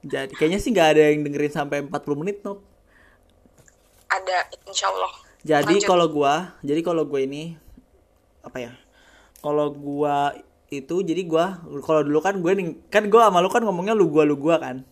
[0.00, 2.62] jadi kayaknya sih nggak ada yang dengerin sampai 40 menit Nov
[4.06, 5.12] Ada, insya Allah.
[5.40, 7.54] jadi kalau gua jadi kalau gue ini
[8.40, 8.72] apa ya
[9.38, 10.32] kalau gua
[10.68, 12.52] itu jadi gua kalau dulu kan gue
[12.86, 14.84] kan gua sama lu kan ngomongnya lu gua lu gua kan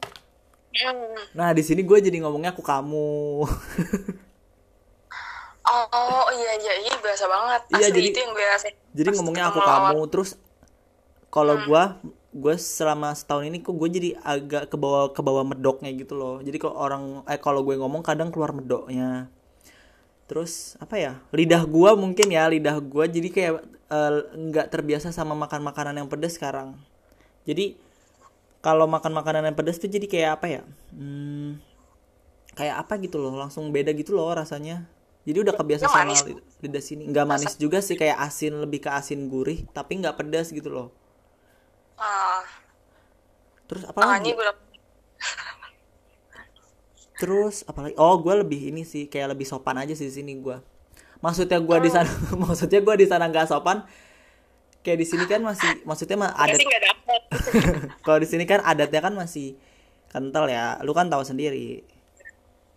[0.76, 1.16] Hmm.
[1.32, 3.48] nah di sini gue jadi ngomongnya aku kamu
[5.66, 7.61] Oh iya iya iya biasa banget.
[7.70, 8.74] Iya, Asli jadi- itu yang gue rasain.
[8.92, 10.30] jadi ngomongnya aku kamu terus
[11.28, 11.96] kalau gua
[12.37, 16.45] gue selama setahun ini kok gue jadi agak ke bawah ke bawah medoknya gitu loh.
[16.45, 19.32] Jadi kalau orang eh kalau gue ngomong kadang keluar medoknya.
[20.26, 23.53] Terus apa ya lidah gua mungkin ya lidah gua jadi kayak
[23.89, 26.74] eh, nggak terbiasa sama makan makanan yang pedas sekarang.
[27.47, 27.78] Jadi
[28.59, 31.62] kalau makan makanan yang pedas tuh jadi kayak apa ya hmm,
[32.59, 34.91] kayak apa gitu loh langsung beda gitu loh rasanya.
[35.26, 36.14] Jadi udah kebiasa sama
[36.59, 37.07] lidah sini.
[37.07, 40.91] Nggak manis juga sih kayak asin lebih ke asin gurih tapi nggak pedas gitu loh
[41.97, 42.44] Ah,
[43.66, 44.30] terus apa ah, lagi?
[44.30, 44.47] ini gue
[47.16, 50.61] terus apalagi oh gue lebih ini sih kayak lebih sopan aja sih di sini gue
[51.24, 52.12] maksudnya gue di sana
[52.44, 53.88] maksudnya gue di sana nggak sopan
[54.84, 56.61] kayak di sini kan masih maksudnya mah adat
[58.05, 59.57] kalau di sini kan adatnya kan masih
[60.12, 61.82] kental ya lu kan tahu sendiri.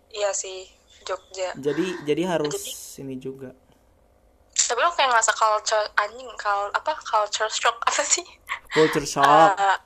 [0.09, 0.65] Iya sih,
[1.05, 1.53] Jogja.
[1.53, 2.57] jadi jadi harus
[2.97, 3.53] ini juga
[4.69, 8.21] Tapi lo kayak ngerasa culture anjing, kal apa culture shock apa sih?
[8.69, 9.25] culture shock.
[9.25, 9.77] Eh,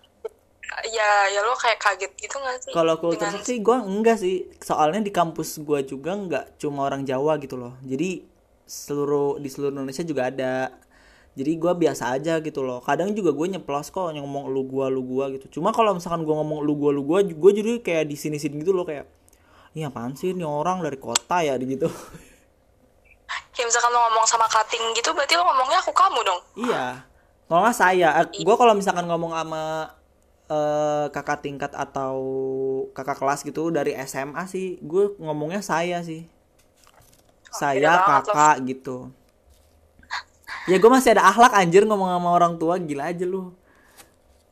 [0.92, 2.74] ya ya lo kayak kaget gitu gak sih?
[2.76, 4.36] kalau culture Dengan- shock sih gue enggak sih.
[4.60, 7.80] Soalnya di kampus gue juga nggak cuma orang Jawa gitu loh.
[7.80, 8.28] Jadi
[8.68, 10.76] seluruh di seluruh Indonesia juga ada.
[11.34, 12.84] Jadi gue biasa aja gitu loh.
[12.84, 15.48] Kadang juga gue nyeplos kok ngomong lu gua lu gua gitu.
[15.60, 18.60] Cuma kalau misalkan gue ngomong lu gua lu gua gue jadi kayak di sini sini
[18.62, 19.08] gitu loh kayak
[19.74, 21.56] iya apaan sih ini orang dari kota ya?
[21.58, 21.88] Gitu
[23.54, 26.42] Kayak misalkan lo ngomong sama cutting gitu, berarti lo ngomongnya aku kamu dong.
[26.58, 27.06] iya
[27.54, 29.94] kalau nggak saya gue kalau misalkan ngomong sama
[30.50, 32.18] eh, kakak tingkat atau
[32.98, 36.26] kakak kelas gitu dari SMA sih gue ngomongnya saya sih
[37.54, 38.10] saya banget loh.
[38.10, 38.98] kakak gitu
[40.66, 43.54] ya gue masih ada akhlak anjir ngomong sama orang tua gila aja lu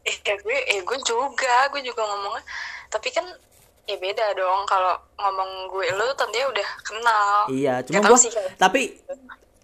[0.02, 2.42] Eh, gue, eh gue juga, gue juga ngomongnya.
[2.90, 3.22] Tapi kan,
[3.90, 4.62] ya beda dong.
[4.70, 7.36] Kalau ngomong gue lo tentunya udah kenal.
[7.50, 8.98] iya cuma gue sih, tapi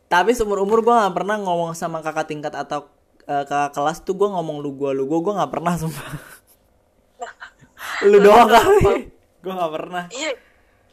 [0.08, 2.88] tapi seumur umur gue nggak pernah ngomong sama kakak tingkat atau
[3.28, 6.08] eh, kakak kelas tuh gue ngomong lu gua lu gua gue nggak pernah sumpah
[8.10, 9.12] lu doang kali
[9.44, 10.32] gue nggak pernah Iya,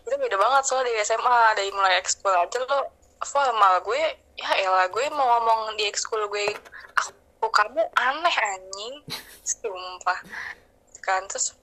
[0.04, 2.92] itu beda banget soal dari SMA, dari mulai ekskul aja lo
[3.24, 4.02] formal gue,
[4.36, 6.52] ya elah gue mau ngomong di ekskul gue,
[6.92, 8.94] aku kamu aneh anjing,
[9.48, 10.20] sumpah.
[11.00, 11.56] Kan terus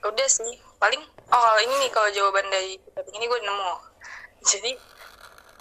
[0.00, 2.80] udah sih, paling oh kalau ini nih kalau jawaban dari
[3.12, 3.74] ini gue nemu.
[4.40, 4.72] Jadi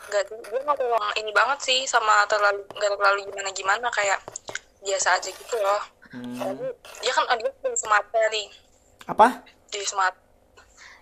[0.09, 4.17] nggak gue nggak terlalu ini banget sih sama terlalu nggak terlalu gimana gimana kayak
[4.81, 5.83] biasa aja gitu loh.
[6.09, 6.65] Tapi
[7.05, 8.47] dia kan oh, dia dari Sumatera nih,
[9.05, 9.45] apa?
[9.69, 10.25] Dari Sumatera.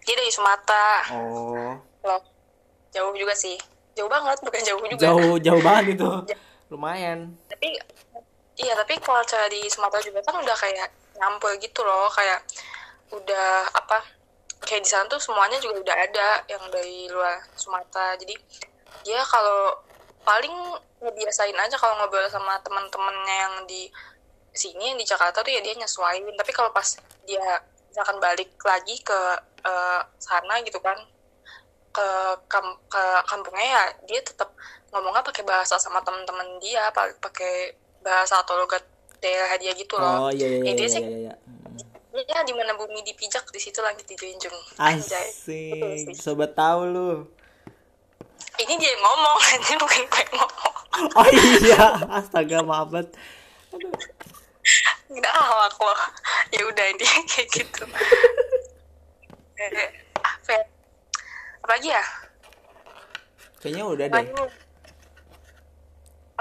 [0.04, 0.92] Dia dari Sumatera.
[1.16, 1.74] Oh.
[2.04, 2.22] Loh
[2.92, 3.56] jauh juga sih.
[3.96, 5.00] Jauh banget bukan jauh juga.
[5.00, 6.12] Jauh jauh banget itu.
[6.74, 7.38] Lumayan.
[7.48, 7.80] Tapi
[8.60, 12.44] iya tapi kalau cara di Sumatera juga kan udah kayak nyampur gitu loh kayak
[13.12, 14.04] udah apa
[14.60, 18.18] kayak di sana tuh semuanya juga udah ada yang dari luar Sumatera.
[18.20, 18.36] Jadi
[19.04, 19.78] dia kalau
[20.24, 20.52] paling
[21.00, 23.88] ngebiasain aja kalau ngobrol sama teman-temannya yang di
[24.52, 26.28] sini yang di Jakarta tuh ya dia nyesuaiin.
[26.36, 27.44] Tapi kalau pas dia
[27.88, 29.20] misalkan balik lagi ke
[29.64, 30.98] eh, sana gitu kan
[31.90, 32.08] ke
[32.46, 34.54] kam- ke kampungnya ya dia tetap
[34.94, 37.74] ngomongnya pakai bahasa sama teman-teman dia pa- pakai
[38.06, 38.86] bahasa atau logat
[39.18, 41.34] daerah dia gitu oh loh iya iya Ya, iya dia iya sih iya, iya.
[42.26, 44.58] Ya di mana bumi dipijak di situ langit dijunjung.
[44.82, 45.30] Anjay.
[45.30, 46.18] Asik.
[46.18, 47.10] Sobat tahu lu.
[48.58, 50.76] Ini dia yang ngomong ini bukan gue yang ngomong.
[51.14, 53.14] Oh iya astaga maaf banget.
[55.14, 56.02] Nggak awak loh
[56.50, 57.86] ya udah dia kayak gitu.
[59.62, 60.64] Eh, apa ya?
[61.62, 62.04] apa lagi ya?
[63.62, 64.26] Kayaknya udah deh.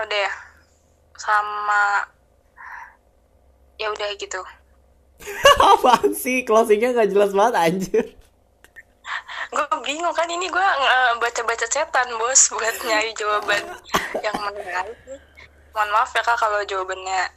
[0.01, 0.33] Udah ya?
[1.21, 2.09] Sama
[3.77, 4.41] ya udah gitu
[5.75, 6.45] Apaan sih?
[6.45, 8.07] Closingnya nggak jelas banget anjir.
[9.47, 10.69] gue bingung kan ini gue
[11.23, 13.63] baca-baca cetan bos buat nyari jawaban
[14.19, 14.99] yang menarik.
[15.71, 17.31] Mohon maaf ya kak kalau jawabannya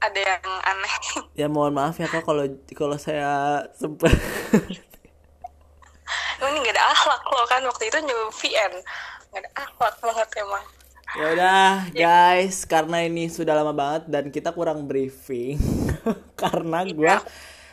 [0.00, 0.94] ada yang aneh.
[1.40, 2.44] Ya mohon maaf ya kak kalau
[2.76, 4.12] kalau saya sempat
[6.40, 7.62] ini gak ada akhlak loh kan?
[7.64, 8.72] Waktu itu nyoba VN
[9.30, 10.64] gak ada akhlak banget emang
[11.18, 15.58] Ya udah guys, karena ini sudah lama banget dan kita kurang briefing
[16.40, 17.18] karena gua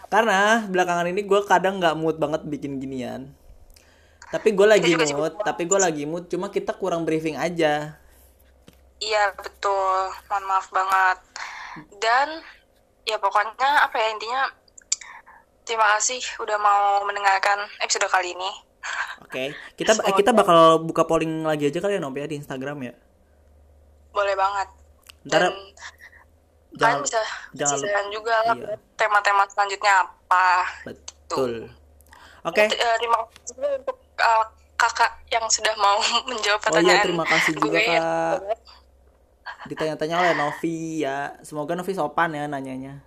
[0.10, 3.30] karena belakangan ini gua kadang nggak mood banget bikin ginian.
[4.28, 7.96] Tapi gue lagi mood, tapi gue lagi mood, cuma kita kurang briefing aja.
[8.98, 11.18] iya betul mohon maaf banget
[12.02, 12.42] dan
[13.06, 14.42] ya pokoknya apa ya intinya
[15.70, 18.52] terima kasih udah mau mendengarkan episode kali ini
[19.22, 22.78] Oke, kita eh, kita bakal buka polling lagi aja kali ya Nopi ya di Instagram
[22.88, 22.94] ya.
[24.18, 24.68] Boleh banget
[25.24, 25.54] Ntar dan
[26.74, 27.20] jangan- kalian bisa
[27.54, 28.76] jangan lupa- juga lah iya.
[28.94, 30.48] tema-tema selanjutnya apa
[30.84, 31.52] betul.
[32.44, 32.64] Oke.
[32.66, 34.46] T- eh, terima kasih juga untuk eh,
[34.76, 35.98] kakak yang sudah mau
[36.30, 38.00] menjawab Oh pertanyaan iya, terima kasih juga gue ya.
[38.00, 38.40] Kak.
[39.66, 41.36] Ditanya-tanya oleh Novi ya.
[41.42, 43.04] Semoga Novi sopan ya nanyanya.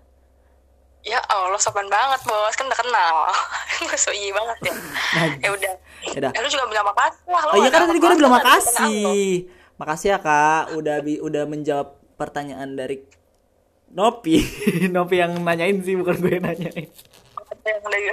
[1.00, 3.16] ya Allah sopan banget bos kan udah kenal
[3.80, 4.74] gue so iya banget ya
[5.44, 5.72] ya udah
[6.04, 6.30] Ya udah.
[6.30, 9.48] ya, lu juga bilang makasih lah Oh iya kan tadi gue udah bilang makasih.
[9.80, 13.00] Makasih ya kak, udah bi- udah menjawab pertanyaan dari
[13.90, 14.44] Nopi.
[14.94, 16.86] Nopi yang nanyain sih bukan gue yang nanyain.
[17.50, 18.06] ada yang dari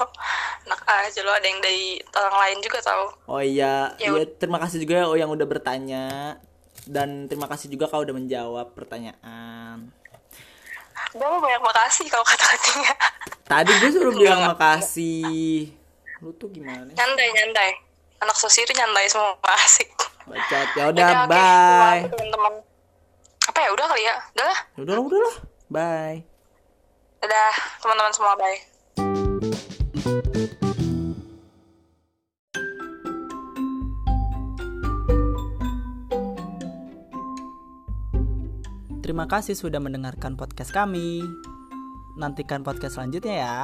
[0.66, 4.58] enak aja lo ada yang dari orang lain juga tahu Oh iya, Ya iya terima
[4.58, 6.04] kasih juga ya yang udah bertanya
[6.84, 9.86] dan terima kasih juga kau udah menjawab pertanyaan.
[11.12, 12.92] gue mau banyak makasih kalau kata-katanya
[13.44, 15.70] Tadi gue suruh bilang makasih.
[16.18, 16.88] Lu tuh gimana?
[16.88, 17.68] nyantai nyantai
[18.18, 19.88] anak itu nyantai semua asik
[20.26, 20.68] Bacot.
[20.78, 22.00] Ya udah, bye.
[22.06, 22.52] Teman-teman
[23.42, 25.36] apa ya udah kali ya udah lah Udah lah, udah lah.
[25.68, 26.18] Bye.
[27.22, 27.54] dadah
[27.84, 28.58] teman-teman semua bye
[39.02, 41.20] Terima kasih sudah mendengarkan podcast kami.
[42.16, 43.58] Nantikan podcast selanjutnya ya.